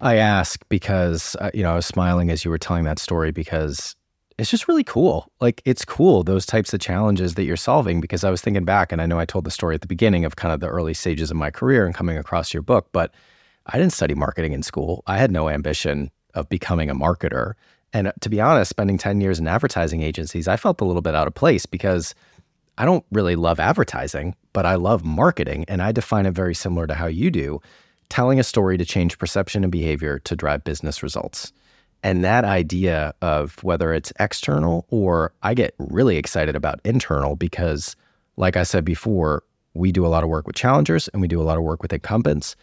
[0.00, 3.32] I ask because uh, you know I was smiling as you were telling that story
[3.32, 3.94] because
[4.40, 5.30] it's just really cool.
[5.40, 8.90] Like it's cool those types of challenges that you're solving because I was thinking back
[8.90, 10.94] and I know I told the story at the beginning of kind of the early
[10.94, 13.12] stages of my career and coming across your book, but
[13.66, 15.02] I didn't study marketing in school.
[15.06, 17.52] I had no ambition of becoming a marketer.
[17.92, 21.02] And uh, to be honest, spending 10 years in advertising agencies, I felt a little
[21.02, 22.14] bit out of place because
[22.78, 25.66] I don't really love advertising, but I love marketing.
[25.68, 27.60] And I define it very similar to how you do
[28.08, 31.52] telling a story to change perception and behavior to drive business results.
[32.02, 37.94] And that idea of whether it's external or I get really excited about internal because,
[38.36, 39.42] like I said before,
[39.74, 41.82] we do a lot of work with challengers and we do a lot of work
[41.82, 42.56] with incumbents.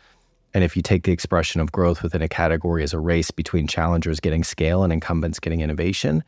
[0.53, 3.67] And if you take the expression of growth within a category as a race between
[3.67, 6.23] challengers getting scale and incumbents getting innovation,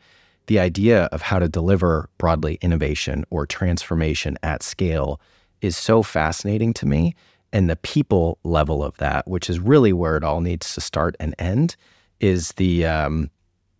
[0.46, 5.20] the idea of how to deliver broadly innovation or transformation at scale
[5.60, 7.14] is so fascinating to me.
[7.52, 11.16] And the people level of that, which is really where it all needs to start
[11.18, 11.76] and end,
[12.20, 13.30] is the um,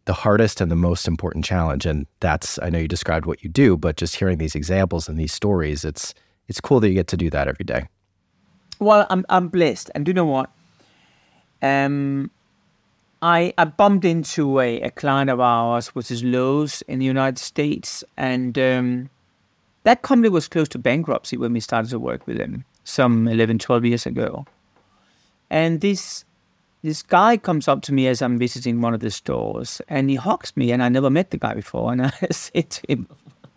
[0.07, 1.87] the hardest and the most important challenge.
[1.87, 5.19] And that's I know you described what you do, but just hearing these examples and
[5.19, 6.15] these stories, it's
[6.49, 7.87] it's cool that you get to do that every day.
[8.79, 10.51] Well, I'm I'm blessed, and do you know what?
[11.63, 12.31] Um,
[13.23, 17.39] I I bumped into a, a client of ours, which is Lowe's in the United
[17.39, 19.11] States, and um,
[19.85, 23.59] that company was close to bankruptcy when we started to work with them some 11,
[23.59, 24.47] 12 years ago.
[25.49, 26.25] And this
[26.83, 30.17] this guy comes up to me as I'm visiting one of the stores, and he
[30.17, 33.09] hugs me, and I never met the guy before, and I said to him,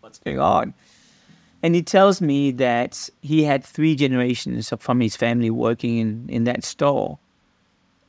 [0.01, 0.73] "What's going on?"
[1.63, 6.43] And he tells me that he had three generations from his family working in, in
[6.43, 7.19] that store.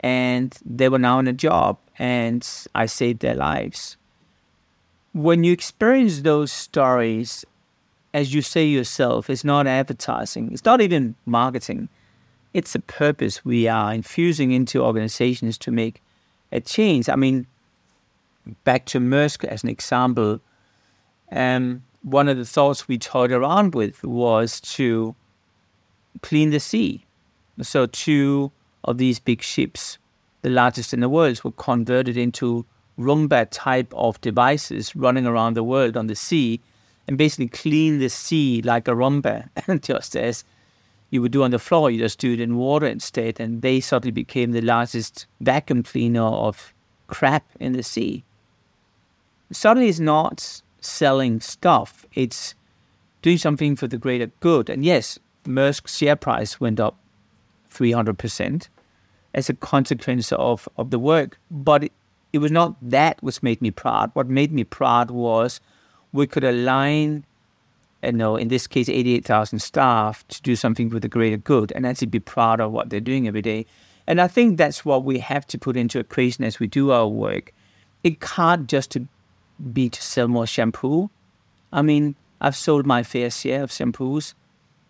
[0.00, 3.96] And they were now in a job, and I saved their lives.
[5.12, 7.44] When you experience those stories,
[8.12, 11.88] as you say yourself, it's not advertising, it's not even marketing.
[12.54, 16.00] It's a purpose we are infusing into organizations to make
[16.52, 17.08] a change.
[17.08, 17.46] I mean,
[18.62, 20.40] back to Maersk as an example,
[21.32, 25.14] um, one of the thoughts we toyed around with was to
[26.22, 27.04] clean the sea.
[27.60, 28.52] So two
[28.84, 29.98] of these big ships,
[30.42, 32.64] the largest in the world, were converted into
[32.98, 36.60] Roomba type of devices running around the world on the sea
[37.08, 39.48] and basically clean the sea like a Roomba,
[39.82, 40.44] just as
[41.10, 41.90] you would do on the floor.
[41.90, 43.40] You just do it in water instead.
[43.40, 46.74] And they suddenly became the largest vacuum cleaner of
[47.06, 48.24] crap in the sea.
[49.52, 52.54] Suddenly it's not selling stuff, it's
[53.22, 54.68] doing something for the greater good.
[54.68, 56.96] And yes, Maersk's share price went up
[57.72, 58.68] 300%
[59.34, 61.38] as a consequence of, of the work.
[61.50, 61.92] But it,
[62.32, 64.10] it was not that which made me proud.
[64.14, 65.60] What made me proud was
[66.12, 67.24] we could align,
[68.06, 71.86] you know, in this case, 88,000 staff to do something for the greater good and
[71.86, 73.66] actually be proud of what they're doing every day.
[74.06, 77.08] And I think that's what we have to put into equation as we do our
[77.08, 77.52] work.
[78.02, 78.96] It can't just
[79.72, 81.10] be to sell more shampoo.
[81.72, 84.34] I mean, I've sold my fair share of shampoos,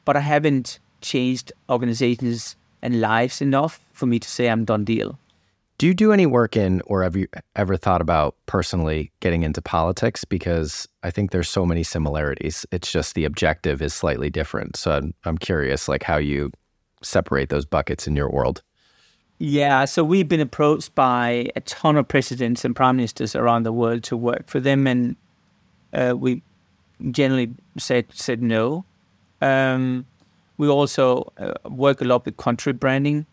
[0.05, 5.19] but I haven't changed organizations and lives enough for me to say I'm done deal.
[5.79, 9.61] Do you do any work in, or have you ever thought about personally getting into
[9.61, 10.25] politics?
[10.25, 12.65] Because I think there's so many similarities.
[12.71, 14.77] It's just the objective is slightly different.
[14.77, 16.53] So I'm, I'm curious, like how you
[17.03, 18.63] separate those buckets in your world.
[19.39, 23.73] Yeah, so we've been approached by a ton of presidents and prime ministers around the
[23.73, 25.17] world to work for them, and
[25.93, 26.41] uh, we
[27.11, 28.85] generally said said no.
[29.43, 30.07] Um,
[30.57, 33.27] we also uh, work a lot with country branding,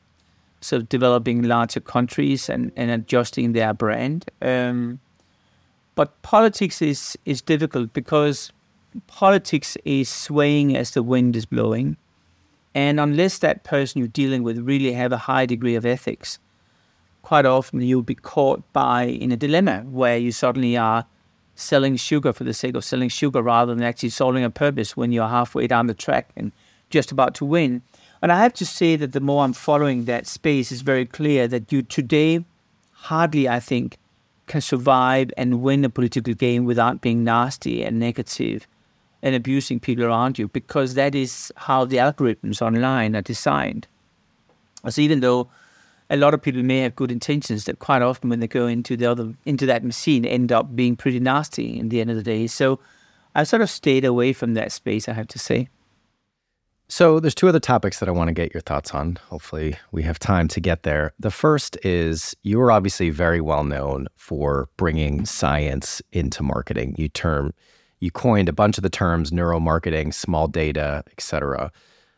[0.62, 4.30] so developing larger countries and, and adjusting their brand.
[4.42, 5.00] Um,
[5.96, 8.52] but politics is is difficult because
[9.08, 11.98] politics is swaying as the wind is blowing.
[12.74, 16.40] And unless that person you're dealing with really have a high degree of ethics,
[17.22, 21.06] quite often you'll be caught by in a dilemma where you suddenly are
[21.56, 25.12] selling sugar for the sake of selling sugar rather than actually solving a purpose when
[25.12, 26.52] you're halfway down the track and
[26.90, 27.82] just about to win.
[28.22, 31.48] And I have to say that the more I'm following that space, it's very clear
[31.48, 32.46] that you today
[32.92, 33.98] hardly, I think,
[34.46, 38.68] can survive and win a political game without being nasty and negative
[39.24, 43.88] and abusing people around you because that is how the algorithms online are designed.
[44.90, 45.48] So even though
[46.10, 48.98] a lot of people may have good intentions, that quite often when they go into
[48.98, 52.24] the other into that machine end up being pretty nasty in the end of the
[52.24, 52.48] day.
[52.48, 52.80] So
[53.34, 55.70] I sort of stayed away from that space, I have to say.
[56.92, 59.18] So there's two other topics that I want to get your thoughts on.
[59.30, 61.14] Hopefully we have time to get there.
[61.18, 66.96] The first is you are obviously very well known for bringing science into marketing.
[66.98, 67.54] You term
[68.02, 71.72] you coined a bunch of the terms neuromarketing, small data, etc.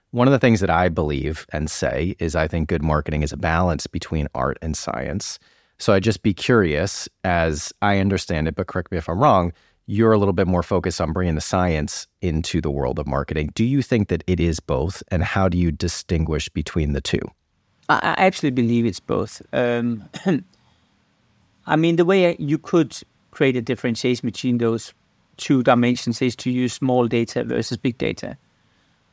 [0.09, 3.31] One of the things that I believe and say is I think good marketing is
[3.31, 5.37] a balance between art and science.
[5.77, 9.53] So I'd just be curious, as I understand it, but correct me if I'm wrong,
[9.85, 13.51] you're a little bit more focused on bringing the science into the world of marketing.
[13.53, 15.03] Do you think that it is both?
[15.09, 17.21] And how do you distinguish between the two?
[17.89, 19.41] I actually believe it's both.
[19.51, 20.07] Um,
[21.67, 22.97] I mean, the way you could
[23.31, 24.93] create a differentiation between those
[25.37, 28.37] two dimensions is to use small data versus big data.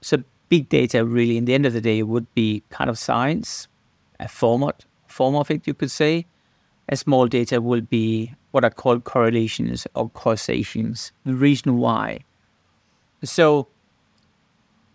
[0.03, 3.67] So big data really, in the end of the day, would be kind of science,
[4.21, 6.27] a format, form of it, you could say.
[6.89, 11.13] A small data will be what are called correlations or causations.
[11.25, 12.21] The reason why.
[13.23, 13.69] So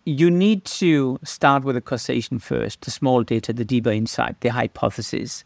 [0.05, 4.49] you need to start with a causation first, the small data, the deeper insight, the
[4.49, 5.43] hypothesis,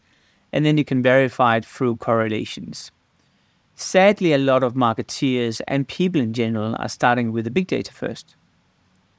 [0.52, 2.90] and then you can verify it through correlations.
[3.74, 7.92] Sadly, a lot of marketeers and people in general are starting with the big data
[7.92, 8.36] first.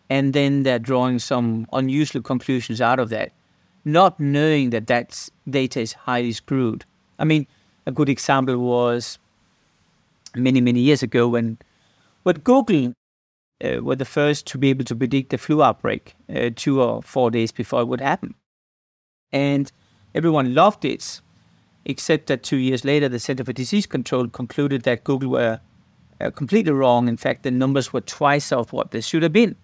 [0.09, 3.31] And then they're drawing some unusual conclusions out of that,
[3.85, 6.85] not knowing that that data is highly screwed.
[7.17, 7.47] I mean,
[7.91, 9.19] a good example was
[10.35, 11.57] many, many years ago when,
[12.23, 12.93] when Google
[13.63, 17.01] uh, were the first to be able to predict the flu outbreak uh, two or
[17.03, 18.33] four days before it would happen.
[19.31, 19.71] And
[20.15, 21.21] everyone loved it
[21.85, 25.59] except that two years later, the Center for Disease Control concluded that Google were
[26.21, 27.07] uh, completely wrong.
[27.07, 29.55] In fact, the numbers were twice of what they should have been.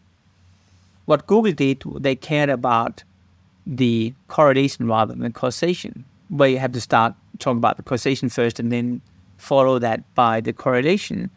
[1.06, 3.04] What Google did, they cared about
[3.66, 8.60] the correlation rather than causation, where you have to start talking about the causation first
[8.60, 9.02] and then
[9.38, 11.30] follow that by the correlation.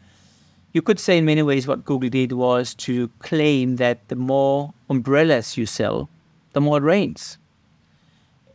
[0.73, 4.73] You could say, in many ways, what Google did was to claim that the more
[4.89, 6.09] umbrellas you sell,
[6.53, 7.37] the more it rains.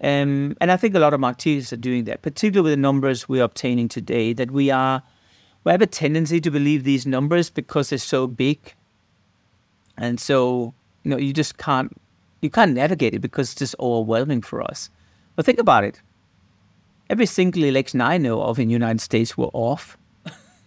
[0.01, 3.29] Um, and I think a lot of marketeers are doing that, particularly with the numbers
[3.29, 5.03] we're obtaining today, that we are
[5.65, 8.59] we have a tendency to believe these numbers because they're so big.
[9.99, 11.97] And so, you know, you just can't
[12.41, 14.91] you can't navigate it because it's just overwhelming for us.
[15.35, 16.01] But think about it.
[17.09, 19.97] Every single election I know of in the United States were off.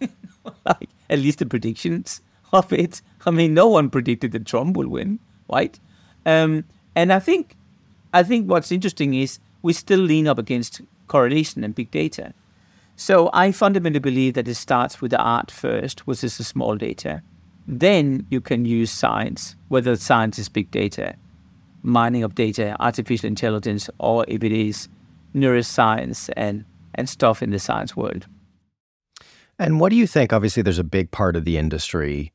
[0.64, 2.22] like, at least the predictions
[2.52, 3.02] of it.
[3.26, 5.18] I mean, no one predicted that Trump will win,
[5.48, 5.78] right?
[6.24, 6.64] Um,
[6.94, 7.56] and I think
[8.12, 12.32] I think what's interesting is we still lean up against correlation and big data.
[12.96, 16.76] So I fundamentally believe that it starts with the art first, which is the small
[16.76, 17.22] data.
[17.66, 21.14] Then you can use science, whether science is big data,
[21.82, 24.88] mining of data, artificial intelligence, or if it is
[25.34, 26.64] neuroscience and,
[26.94, 28.26] and stuff in the science world.
[29.58, 30.32] And what do you think?
[30.32, 32.32] Obviously, there's a big part of the industry,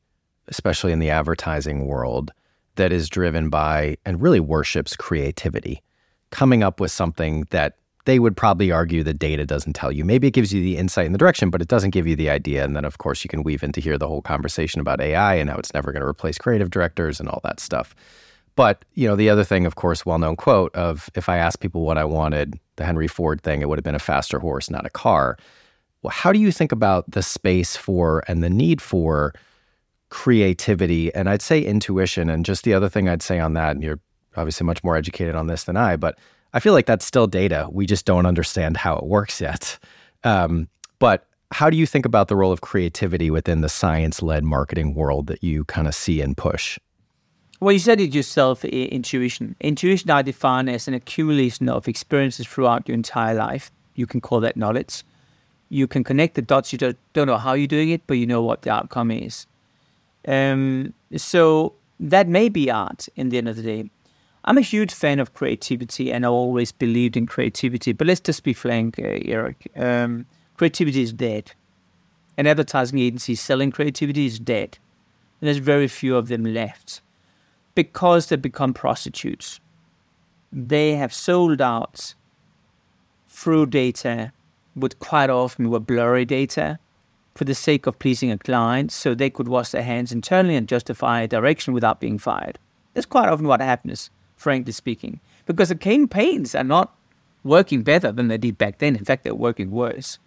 [0.48, 2.30] especially in the advertising world,
[2.76, 5.82] that is driven by and really worships creativity,
[6.30, 10.04] coming up with something that they would probably argue the data doesn't tell you.
[10.04, 12.30] Maybe it gives you the insight in the direction, but it doesn't give you the
[12.30, 12.64] idea.
[12.64, 15.50] And then, of course, you can weave into here the whole conversation about AI and
[15.50, 17.96] how it's never going to replace creative directors and all that stuff.
[18.56, 21.60] But, you know, the other thing, of course, well known quote of if I asked
[21.60, 24.70] people what I wanted, the Henry Ford thing, it would have been a faster horse,
[24.70, 25.36] not a car.
[26.02, 29.34] Well, how do you think about the space for and the need for
[30.08, 32.30] creativity and I'd say intuition?
[32.30, 34.00] And just the other thing I'd say on that, and you're
[34.36, 36.18] obviously much more educated on this than I, but
[36.54, 37.68] I feel like that's still data.
[37.70, 39.78] We just don't understand how it works yet.
[40.24, 44.44] Um, but how do you think about the role of creativity within the science led
[44.44, 46.78] marketing world that you kind of see and push?
[47.58, 49.56] Well, you said it yourself intuition.
[49.60, 53.70] Intuition I define as an accumulation of experiences throughout your entire life.
[53.94, 55.02] You can call that knowledge
[55.68, 56.72] you can connect the dots.
[56.72, 59.46] You don't, don't know how you're doing it, but you know what the outcome is.
[60.26, 63.90] Um, so that may be art in the end of the day.
[64.44, 67.92] I'm a huge fan of creativity and I always believed in creativity.
[67.92, 69.68] But let's just be frank, uh, Eric.
[69.74, 70.26] Um,
[70.56, 71.52] creativity is dead.
[72.36, 74.78] An advertising agency selling creativity is dead.
[75.40, 77.00] And there's very few of them left
[77.76, 79.60] because they become prostitutes.
[80.52, 82.16] They have sold out
[83.28, 84.32] through data
[84.74, 86.78] would quite often were blurry data
[87.34, 90.66] for the sake of pleasing a client so they could wash their hands internally and
[90.66, 92.58] justify a direction without being fired.
[92.94, 96.96] That's quite often what happens, frankly speaking, because the campaigns are not
[97.44, 98.96] working better than they did back then.
[98.96, 100.18] In fact, they're working worse.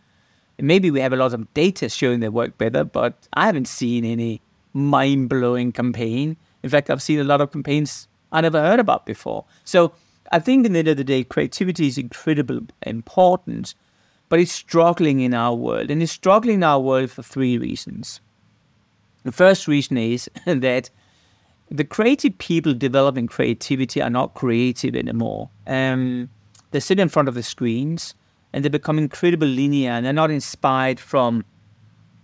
[0.59, 3.67] And maybe we have a lot of data showing they work better, but I haven't
[3.67, 4.41] seen any
[4.73, 6.37] mind blowing campaign.
[6.63, 9.45] In fact, I've seen a lot of campaigns I never heard about before.
[9.63, 9.93] So
[10.31, 13.73] I think in the end of the day, creativity is incredibly important
[14.29, 15.91] but it's struggling in our world.
[15.91, 18.21] And it's struggling in our world for three reasons.
[19.23, 20.89] The first reason is that
[21.69, 25.49] the creative people developing creativity are not creative anymore.
[25.67, 26.29] Um,
[26.71, 28.13] they sit in front of the screens
[28.53, 31.43] and they become incredibly linear and they're not inspired from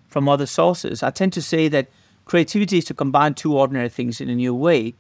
[0.08, 1.04] from other sources.
[1.04, 1.90] I tend to say that
[2.26, 4.94] creativity is to combine two ordinary things in a new way.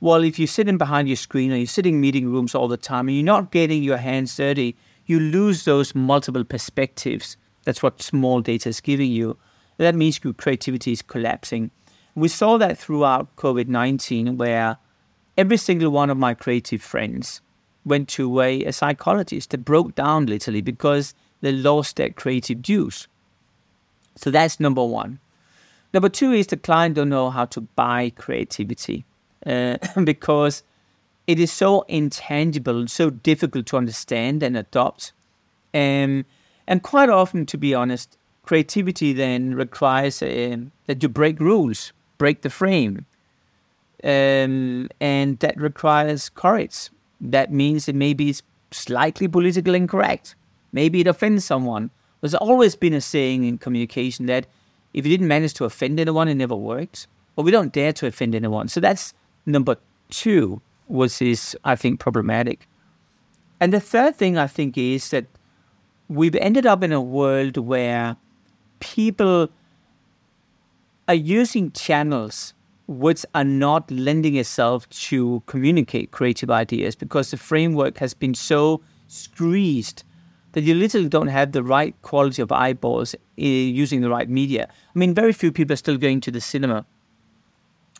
[0.00, 2.76] Well, if you're sitting behind your screen or you're sitting in meeting rooms all the
[2.76, 4.76] time and you're not getting your hands dirty,
[5.06, 7.36] you lose those multiple perspectives.
[7.64, 9.36] That's what small data is giving you.
[9.78, 11.70] That means your creativity is collapsing.
[12.14, 14.76] We saw that throughout COVID 19, where
[15.38, 17.40] every single one of my creative friends
[17.84, 23.08] went to a, a psychologist that broke down literally because they lost their creative juice.
[24.16, 25.18] So that's number one.
[25.92, 29.04] Number two is the client don't know how to buy creativity
[29.46, 30.62] uh, because
[31.26, 35.12] it is so intangible, so difficult to understand and adopt.
[35.74, 36.24] Um,
[36.66, 42.42] and quite often, to be honest, creativity then requires uh, that you break rules, break
[42.42, 43.06] the frame.
[44.04, 46.90] Um, and that requires courage.
[47.20, 50.34] That means it maybe it's slightly politically incorrect.
[50.72, 51.90] Maybe it offends someone.
[52.20, 54.46] There's always been a saying in communication that
[54.94, 57.06] if you didn't manage to offend anyone, it never worked.
[57.34, 58.68] But we don't dare to offend anyone.
[58.68, 59.14] So that's
[59.46, 59.76] number
[60.10, 62.68] two was is I think problematic.
[63.60, 65.26] And the third thing I think is that
[66.08, 68.16] we've ended up in a world where
[68.80, 69.48] people
[71.08, 72.54] are using channels
[72.88, 78.82] which are not lending itself to communicate creative ideas because the framework has been so
[79.06, 80.04] squeezed
[80.52, 83.14] that you literally don't have the right quality of eyeballs
[83.48, 84.68] using the right media.
[84.70, 86.84] I mean, very few people are still going to the cinema.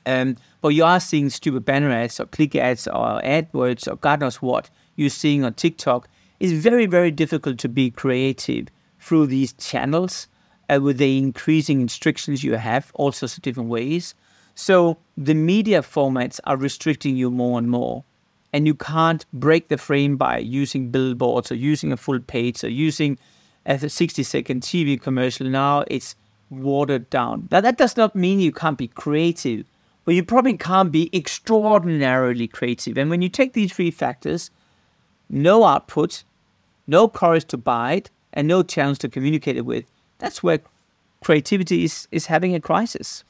[0.04, 4.20] Um, but you are seeing stupid banner ads or click ads or AdWords or God
[4.20, 6.08] knows what you're seeing on TikTok.
[6.40, 8.68] It's very, very difficult to be creative
[8.98, 10.26] through these channels
[10.68, 14.14] uh, with the increasing restrictions you have, all sorts of different ways.
[14.54, 18.04] So the media formats are restricting you more and more.
[18.52, 22.68] And you can't break the frame by using billboards or using a full page or
[22.68, 23.18] using
[23.66, 25.46] a 60 second TV commercial.
[25.46, 26.14] Now it's
[26.50, 27.48] watered down.
[27.50, 29.64] Now, that does not mean you can't be creative
[30.04, 32.98] but you probably can't be extraordinarily creative.
[32.98, 34.50] And when you take these three factors,
[35.28, 36.24] no output,
[36.86, 39.84] no courage to buy it, and no chance to communicate it with,
[40.18, 40.60] that's where
[41.22, 43.24] creativity is, is having a crisis.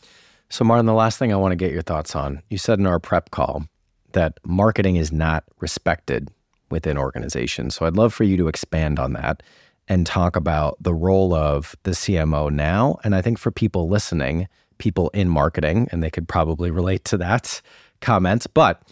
[0.48, 2.86] So, Martin, the last thing I want to get your thoughts on you said in
[2.86, 3.64] our prep call
[4.12, 6.30] that marketing is not respected
[6.70, 7.74] within organizations.
[7.74, 9.42] So I'd love for you to expand on that
[9.88, 12.98] and talk about the role of the CMO now.
[13.04, 17.16] And I think for people listening, people in marketing, and they could probably relate to
[17.18, 17.60] that
[18.00, 18.82] comment, but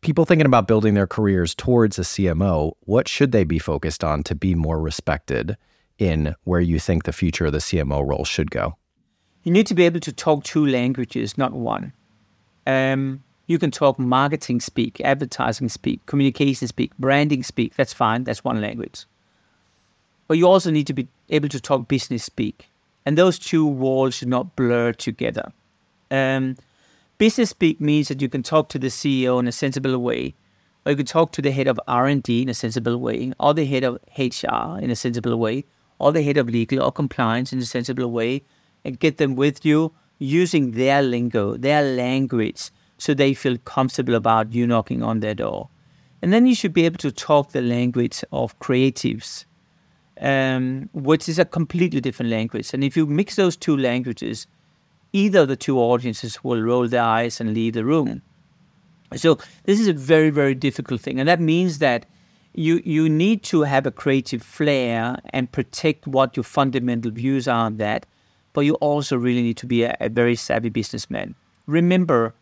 [0.00, 4.22] people thinking about building their careers towards a CMO, what should they be focused on
[4.24, 5.56] to be more respected
[5.98, 8.76] in where you think the future of the CMO role should go?
[9.42, 11.92] You need to be able to talk two languages, not one.
[12.66, 17.74] Um, you can talk marketing speak, advertising speak, communication speak, branding speak.
[17.74, 18.24] That's fine.
[18.24, 19.06] That's one language.
[20.30, 22.68] But you also need to be able to talk business speak.
[23.04, 25.50] And those two walls should not blur together.
[26.08, 26.56] Um,
[27.18, 30.36] business speak means that you can talk to the CEO in a sensible way,
[30.86, 33.66] or you can talk to the head of R&D in a sensible way, or the
[33.66, 35.64] head of HR in a sensible way,
[35.98, 38.44] or the head of legal or compliance in a sensible way,
[38.84, 44.52] and get them with you using their lingo, their language, so they feel comfortable about
[44.52, 45.70] you knocking on their door.
[46.22, 49.44] And then you should be able to talk the language of creatives,
[50.20, 52.72] um, which is a completely different language.
[52.72, 54.46] And if you mix those two languages,
[55.12, 58.22] either of the two audiences will roll their eyes and leave the room.
[59.16, 61.18] So this is a very, very difficult thing.
[61.18, 62.06] And that means that
[62.54, 67.66] you, you need to have a creative flair and protect what your fundamental views are
[67.66, 68.06] on that.
[68.52, 71.34] But you also really need to be a, a very savvy businessman.
[71.66, 72.34] Remember,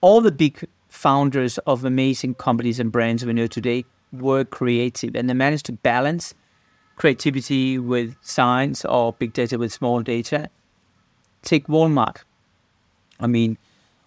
[0.00, 5.28] all the big founders of amazing companies and brands we know today were creative and
[5.28, 6.34] they managed to balance
[6.96, 10.50] creativity with science or big data with small data.
[11.42, 12.18] Take Walmart.
[13.20, 13.56] I mean,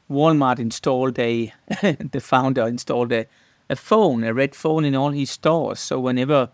[0.10, 1.54] Walmart installed a,
[2.12, 3.26] the founder installed a,
[3.70, 5.80] a phone, a red phone in all his stores.
[5.80, 6.50] So whenever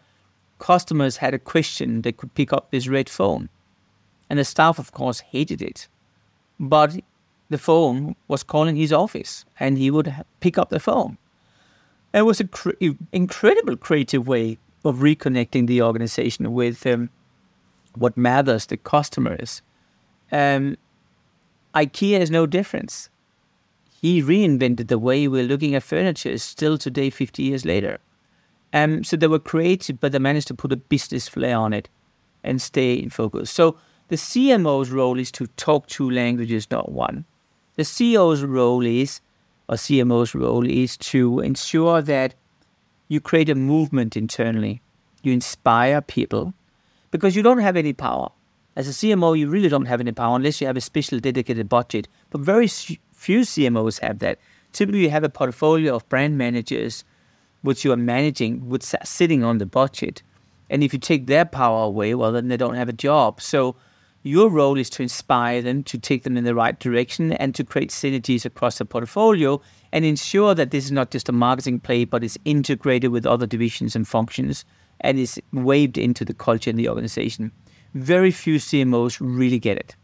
[0.60, 3.50] customers had a question, they could pick up this red phone.
[4.30, 5.88] And the staff, of course, hated it.
[6.60, 7.00] But
[7.50, 11.18] the phone was calling his office and he would pick up the phone.
[12.14, 12.72] It was an cr-
[13.12, 17.10] incredible creative way of reconnecting the organization with um,
[17.95, 19.62] what matters, the customers.
[20.32, 20.78] Um,
[21.76, 23.10] IKEA is no difference.
[24.01, 27.99] He reinvented the way we're looking at furniture still today, 50 years later.
[28.74, 31.89] Um, so they were creative, but they managed to put a business flair on it
[32.43, 33.49] and stay in focus.
[33.49, 33.78] So
[34.10, 37.26] the CMO's role is to talk two languages, not one.
[37.76, 39.22] The CEO's role is,
[39.70, 42.36] or CMO's role is to ensure that
[43.07, 44.82] you create a movement internally.
[45.24, 46.53] You inspire people
[47.11, 48.30] because you don't have any power.
[48.76, 51.68] As a CMO, you really don't have any power unless you have a special dedicated
[51.68, 52.07] budget.
[52.30, 54.39] But very few CMOs have that.
[54.72, 57.03] Typically, you have a portfolio of brand managers
[57.61, 60.22] which you are managing, which are sitting on the budget.
[60.70, 63.41] And if you take their power away, well, then they don't have a job.
[63.41, 63.76] So
[64.28, 67.64] your role is to inspire them, to take them in the right direction, and to
[67.64, 69.62] create synergies across the portfolio
[69.92, 73.48] and ensure that this is not just a marketing play, but is integrated with other
[73.48, 74.66] divisions and functions
[75.02, 77.52] and is waved into the culture in the organization.
[77.94, 79.96] Very few CMOs really get it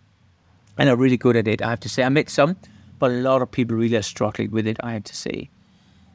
[0.78, 2.04] and are really good at it, I have to say.
[2.04, 2.56] I met some,
[3.00, 5.50] but a lot of people really are struggling with it, I have to say.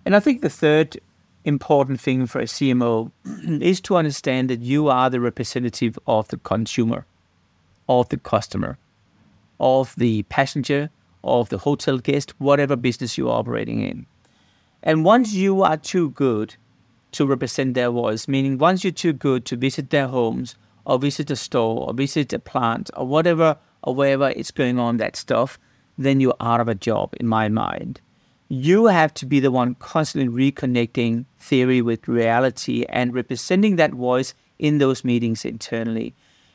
[0.04, 0.98] And I think the third
[1.44, 3.10] important thing for a CMO
[3.62, 7.06] is to understand that you are the representative of the consumer
[7.88, 8.78] of the customer,
[9.60, 10.90] of the passenger,
[11.24, 14.06] of the hotel guest, whatever business you're operating in.
[14.82, 16.54] And once you are too good
[17.12, 21.30] to represent their voice, meaning once you're too good to visit their homes or visit
[21.30, 25.58] a store or visit a plant or whatever or wherever it's going on, that stuff,
[25.96, 28.00] then you're out of a job in my mind.
[28.48, 34.32] You have to be the one constantly reconnecting theory with reality and representing that voice
[34.58, 36.14] in those meetings internally.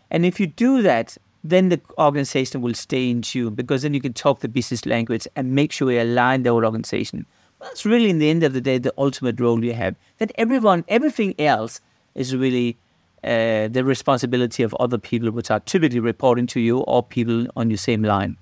[0.09, 4.01] And if you do that, then the organization will stay in tune because then you
[4.01, 7.25] can talk the business language and make sure you align the whole organization.
[7.61, 9.95] That's really, in the end of the day, the ultimate role you have.
[10.17, 11.81] That everyone, everything else
[12.15, 12.77] is really
[13.23, 17.69] uh, the responsibility of other people, which are typically reporting to you or people on
[17.69, 18.37] your same line.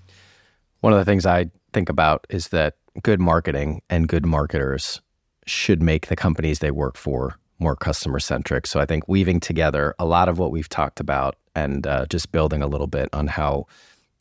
[0.81, 5.01] One of the things I think about is that good marketing and good marketers
[5.45, 8.67] should make the companies they work for more customer centric.
[8.67, 12.31] So I think weaving together a lot of what we've talked about and uh, just
[12.31, 13.67] building a little bit on how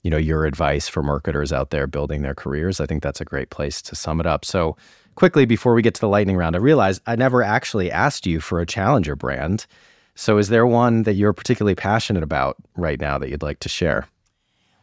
[0.03, 3.25] you know your advice for marketers out there building their careers i think that's a
[3.25, 4.45] great place to sum it up.
[4.45, 4.77] So
[5.15, 8.41] quickly before we get to the lightning round i realized i never actually asked you
[8.41, 9.67] for a challenger brand.
[10.15, 13.69] So is there one that you're particularly passionate about right now that you'd like to
[13.69, 14.07] share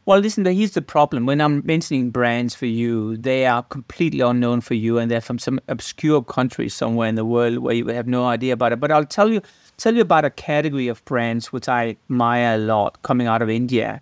[0.08, 1.26] well, listen, here's the problem.
[1.26, 5.38] When I'm mentioning brands for you, they are completely unknown for you and they're from
[5.38, 8.80] some obscure country somewhere in the world where you have no idea about it.
[8.80, 9.42] But I'll tell you
[9.76, 13.50] tell you about a category of brands which I admire a lot coming out of
[13.50, 14.00] India.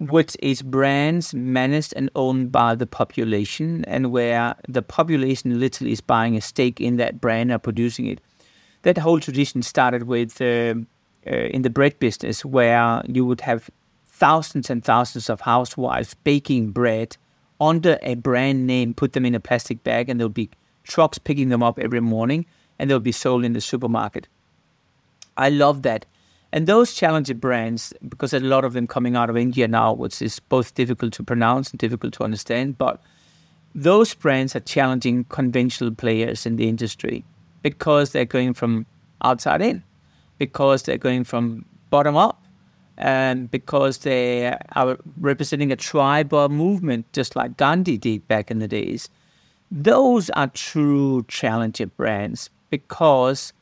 [0.00, 6.00] which is brands managed and owned by the population, and where the population literally is
[6.00, 8.20] buying a stake in that brand or producing it.
[8.82, 10.74] That whole tradition started with uh,
[11.24, 13.70] uh, in the bread business, where you would have
[14.22, 17.16] thousands and thousands of housewives baking bread
[17.60, 20.50] under a brand name, put them in a plastic bag, and there'll be
[20.84, 22.46] trucks picking them up every morning,
[22.78, 24.28] and they'll be sold in the supermarket.
[25.36, 26.06] I love that
[26.52, 30.20] and those challenger brands, because a lot of them coming out of India now, which
[30.20, 33.00] is both difficult to pronounce and difficult to understand, but
[33.74, 37.24] those brands are challenging conventional players in the industry
[37.62, 38.84] because they're going from
[39.24, 39.82] outside in,
[40.36, 42.41] because they're going from bottom up,
[42.98, 48.68] and because they are representing a tribal movement, just like Gandhi did back in the
[48.68, 49.08] days.
[49.70, 53.52] Those are true challenger brands because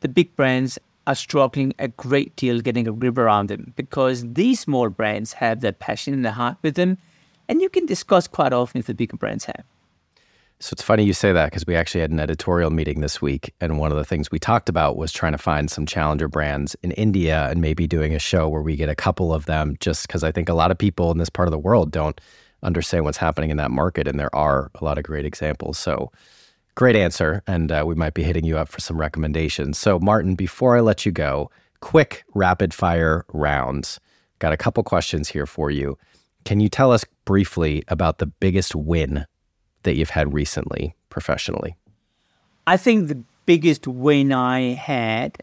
[0.00, 4.60] the big brands are struggling a great deal getting a grip around them because these
[4.60, 6.98] small brands have their passion in their heart with them,
[7.48, 9.64] and you can discuss quite often if the bigger brands have.
[10.60, 13.54] So it's funny you say that because we actually had an editorial meeting this week,
[13.60, 16.74] and one of the things we talked about was trying to find some challenger brands
[16.82, 20.08] in India and maybe doing a show where we get a couple of them, just
[20.08, 22.20] because I think a lot of people in this part of the world don't
[22.64, 25.78] understand what's happening in that market, and there are a lot of great examples.
[25.78, 26.10] So
[26.78, 27.42] Great answer.
[27.48, 29.76] And uh, we might be hitting you up for some recommendations.
[29.78, 31.50] So, Martin, before I let you go,
[31.80, 33.98] quick rapid fire rounds.
[34.38, 35.98] Got a couple questions here for you.
[36.44, 39.26] Can you tell us briefly about the biggest win
[39.82, 41.76] that you've had recently professionally?
[42.66, 45.38] I think the biggest win I had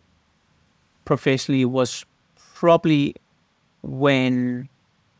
[1.05, 2.05] professionally was
[2.53, 3.15] probably
[3.81, 4.69] when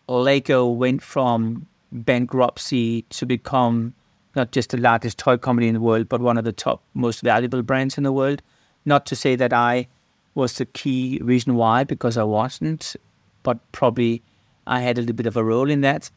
[0.07, 3.93] Lego went from bankruptcy to become
[4.35, 7.21] not just the largest toy company in the world, but one of the top most
[7.21, 8.41] valuable brands in the world.
[8.85, 9.87] Not to say that I
[10.35, 12.95] was the key reason why, because I wasn't,
[13.43, 14.21] but probably
[14.67, 16.11] I had a little bit of a role in that.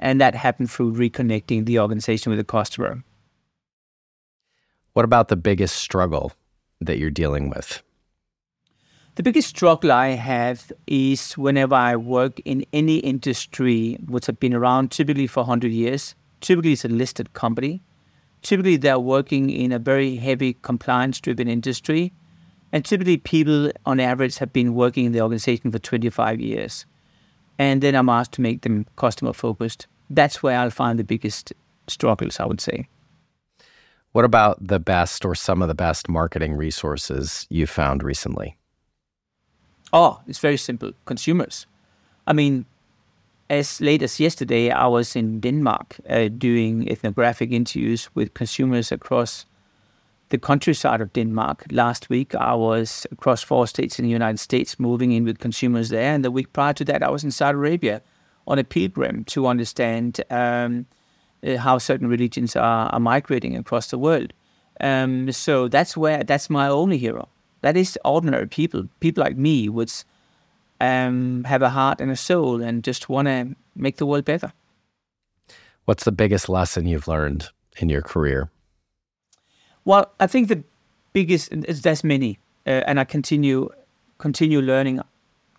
[0.00, 3.04] And that happened through reconnecting the organization with the customer.
[4.94, 6.32] What about the biggest struggle
[6.80, 7.82] that you're dealing with?
[9.14, 14.54] The biggest struggle I have is whenever I work in any industry which have been
[14.54, 17.82] around typically for 100 years, Typically, it's a listed company.
[18.42, 22.12] Typically, they're working in a very heavy compliance driven industry.
[22.72, 26.86] And typically, people on average have been working in the organization for 25 years.
[27.60, 29.86] And then I'm asked to make them customer focused.
[30.08, 31.52] That's where I'll find the biggest
[31.88, 32.88] struggles, I would say.
[34.12, 38.56] What about the best or some of the best marketing resources you found recently?
[39.92, 41.66] Oh, it's very simple consumers.
[42.26, 42.64] I mean,
[43.50, 49.44] as late as yesterday, I was in Denmark uh, doing ethnographic interviews with consumers across
[50.30, 51.66] the countryside of Denmark.
[51.70, 55.90] Last week, I was across four states in the United States, moving in with consumers
[55.90, 56.14] there.
[56.14, 58.00] And the week prior to that, I was in Saudi Arabia
[58.46, 60.86] on a pilgrim to understand um,
[61.46, 64.32] uh, how certain religions are, are, migrating across the world.
[64.80, 67.28] Um, so that's where that's my only hero.
[67.60, 70.04] That is ordinary people, people like me, which
[70.80, 74.52] um, have a heart and a soul and just want to make the world better.
[75.84, 78.50] What's the biggest lesson you've learned in your career?
[79.84, 80.62] Well, I think the
[81.12, 83.68] biggest there's many, uh, and I continue
[84.18, 85.00] continue learning.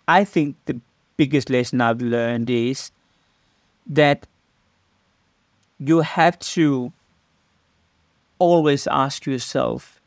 [0.08, 0.80] I think the
[1.16, 2.90] biggest lesson I've learned is
[3.86, 4.26] that
[5.78, 6.92] you have to
[8.38, 10.00] always ask yourself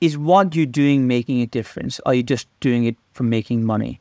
[0.00, 1.98] is what you're doing making a difference?
[2.00, 4.00] Or are you just doing it for making money?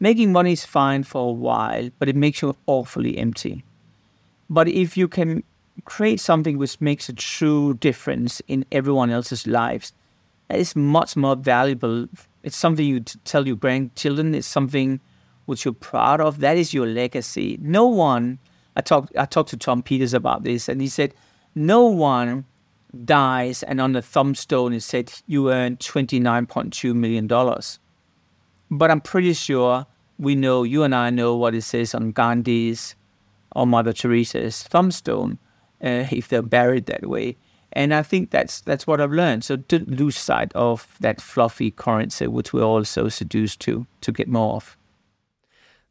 [0.00, 3.64] Making money is fine for a while, but it makes you awfully empty.
[4.48, 5.42] But if you can
[5.84, 9.92] create something which makes a true difference in everyone else's lives,
[10.48, 12.08] that is much more valuable.
[12.42, 14.34] It's something you tell your grandchildren.
[14.34, 15.00] It's something
[15.46, 16.40] which you're proud of.
[16.40, 17.58] That is your legacy.
[17.60, 18.38] No one.
[18.76, 19.16] I talked.
[19.16, 21.14] I talked to Tom Peters about this, and he said,
[21.54, 22.44] no one
[23.04, 27.26] dies and on the thumbstone it said you earned $29.2 million.
[28.70, 29.86] But I'm pretty sure
[30.18, 32.94] we know, you and I know what it says on Gandhi's
[33.54, 35.38] or Mother Teresa's thumbstone
[35.82, 37.36] uh, if they're buried that way.
[37.72, 39.44] And I think that's that's what I've learned.
[39.44, 44.12] So don't lose sight of that fluffy currency which we're all so seduced to to
[44.12, 44.76] get more of.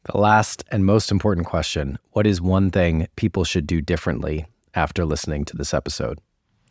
[0.03, 5.05] The last and most important question What is one thing people should do differently after
[5.05, 6.19] listening to this episode?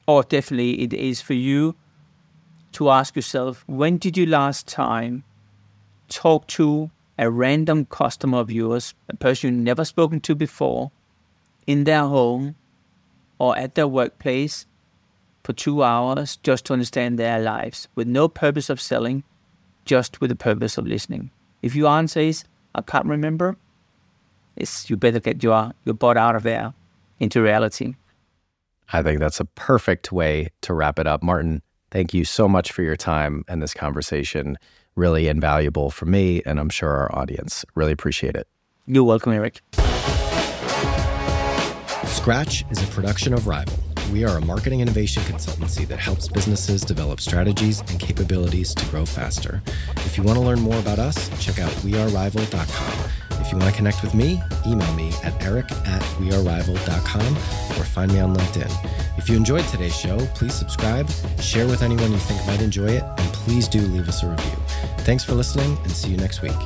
[0.09, 1.75] Oh, definitely it is for you
[2.73, 5.25] to ask yourself when did you last time
[6.09, 10.91] talk to a random customer of yours, a person you've never spoken to before,
[11.67, 12.55] in their home
[13.39, 14.67] or at their workplace
[15.45, 19.23] for two hours just to understand their lives with no purpose of selling,
[19.85, 21.31] just with the purpose of listening.
[21.63, 23.57] If your answer is, I can't remember.
[24.57, 26.75] It's you better get your your butt out of there
[27.21, 27.95] into reality.
[28.93, 31.23] I think that's a perfect way to wrap it up.
[31.23, 34.57] Martin, thank you so much for your time and this conversation.
[34.95, 37.65] Really invaluable for me, and I'm sure our audience.
[37.75, 38.49] Really appreciate it.
[38.87, 39.61] You're welcome, Eric.
[42.17, 43.79] Scratch is a production of Rival.
[44.11, 49.05] We are a marketing innovation consultancy that helps businesses develop strategies and capabilities to grow
[49.05, 49.63] faster.
[49.99, 53.11] If you want to learn more about us, check out wearerival.com.
[53.41, 58.13] If you want to connect with me, email me at eric at wearerival.com or find
[58.13, 59.19] me on LinkedIn.
[59.19, 61.09] If you enjoyed today's show, please subscribe,
[61.41, 64.57] share with anyone you think might enjoy it, and please do leave us a review.
[65.05, 66.57] Thanks for listening and see you next week.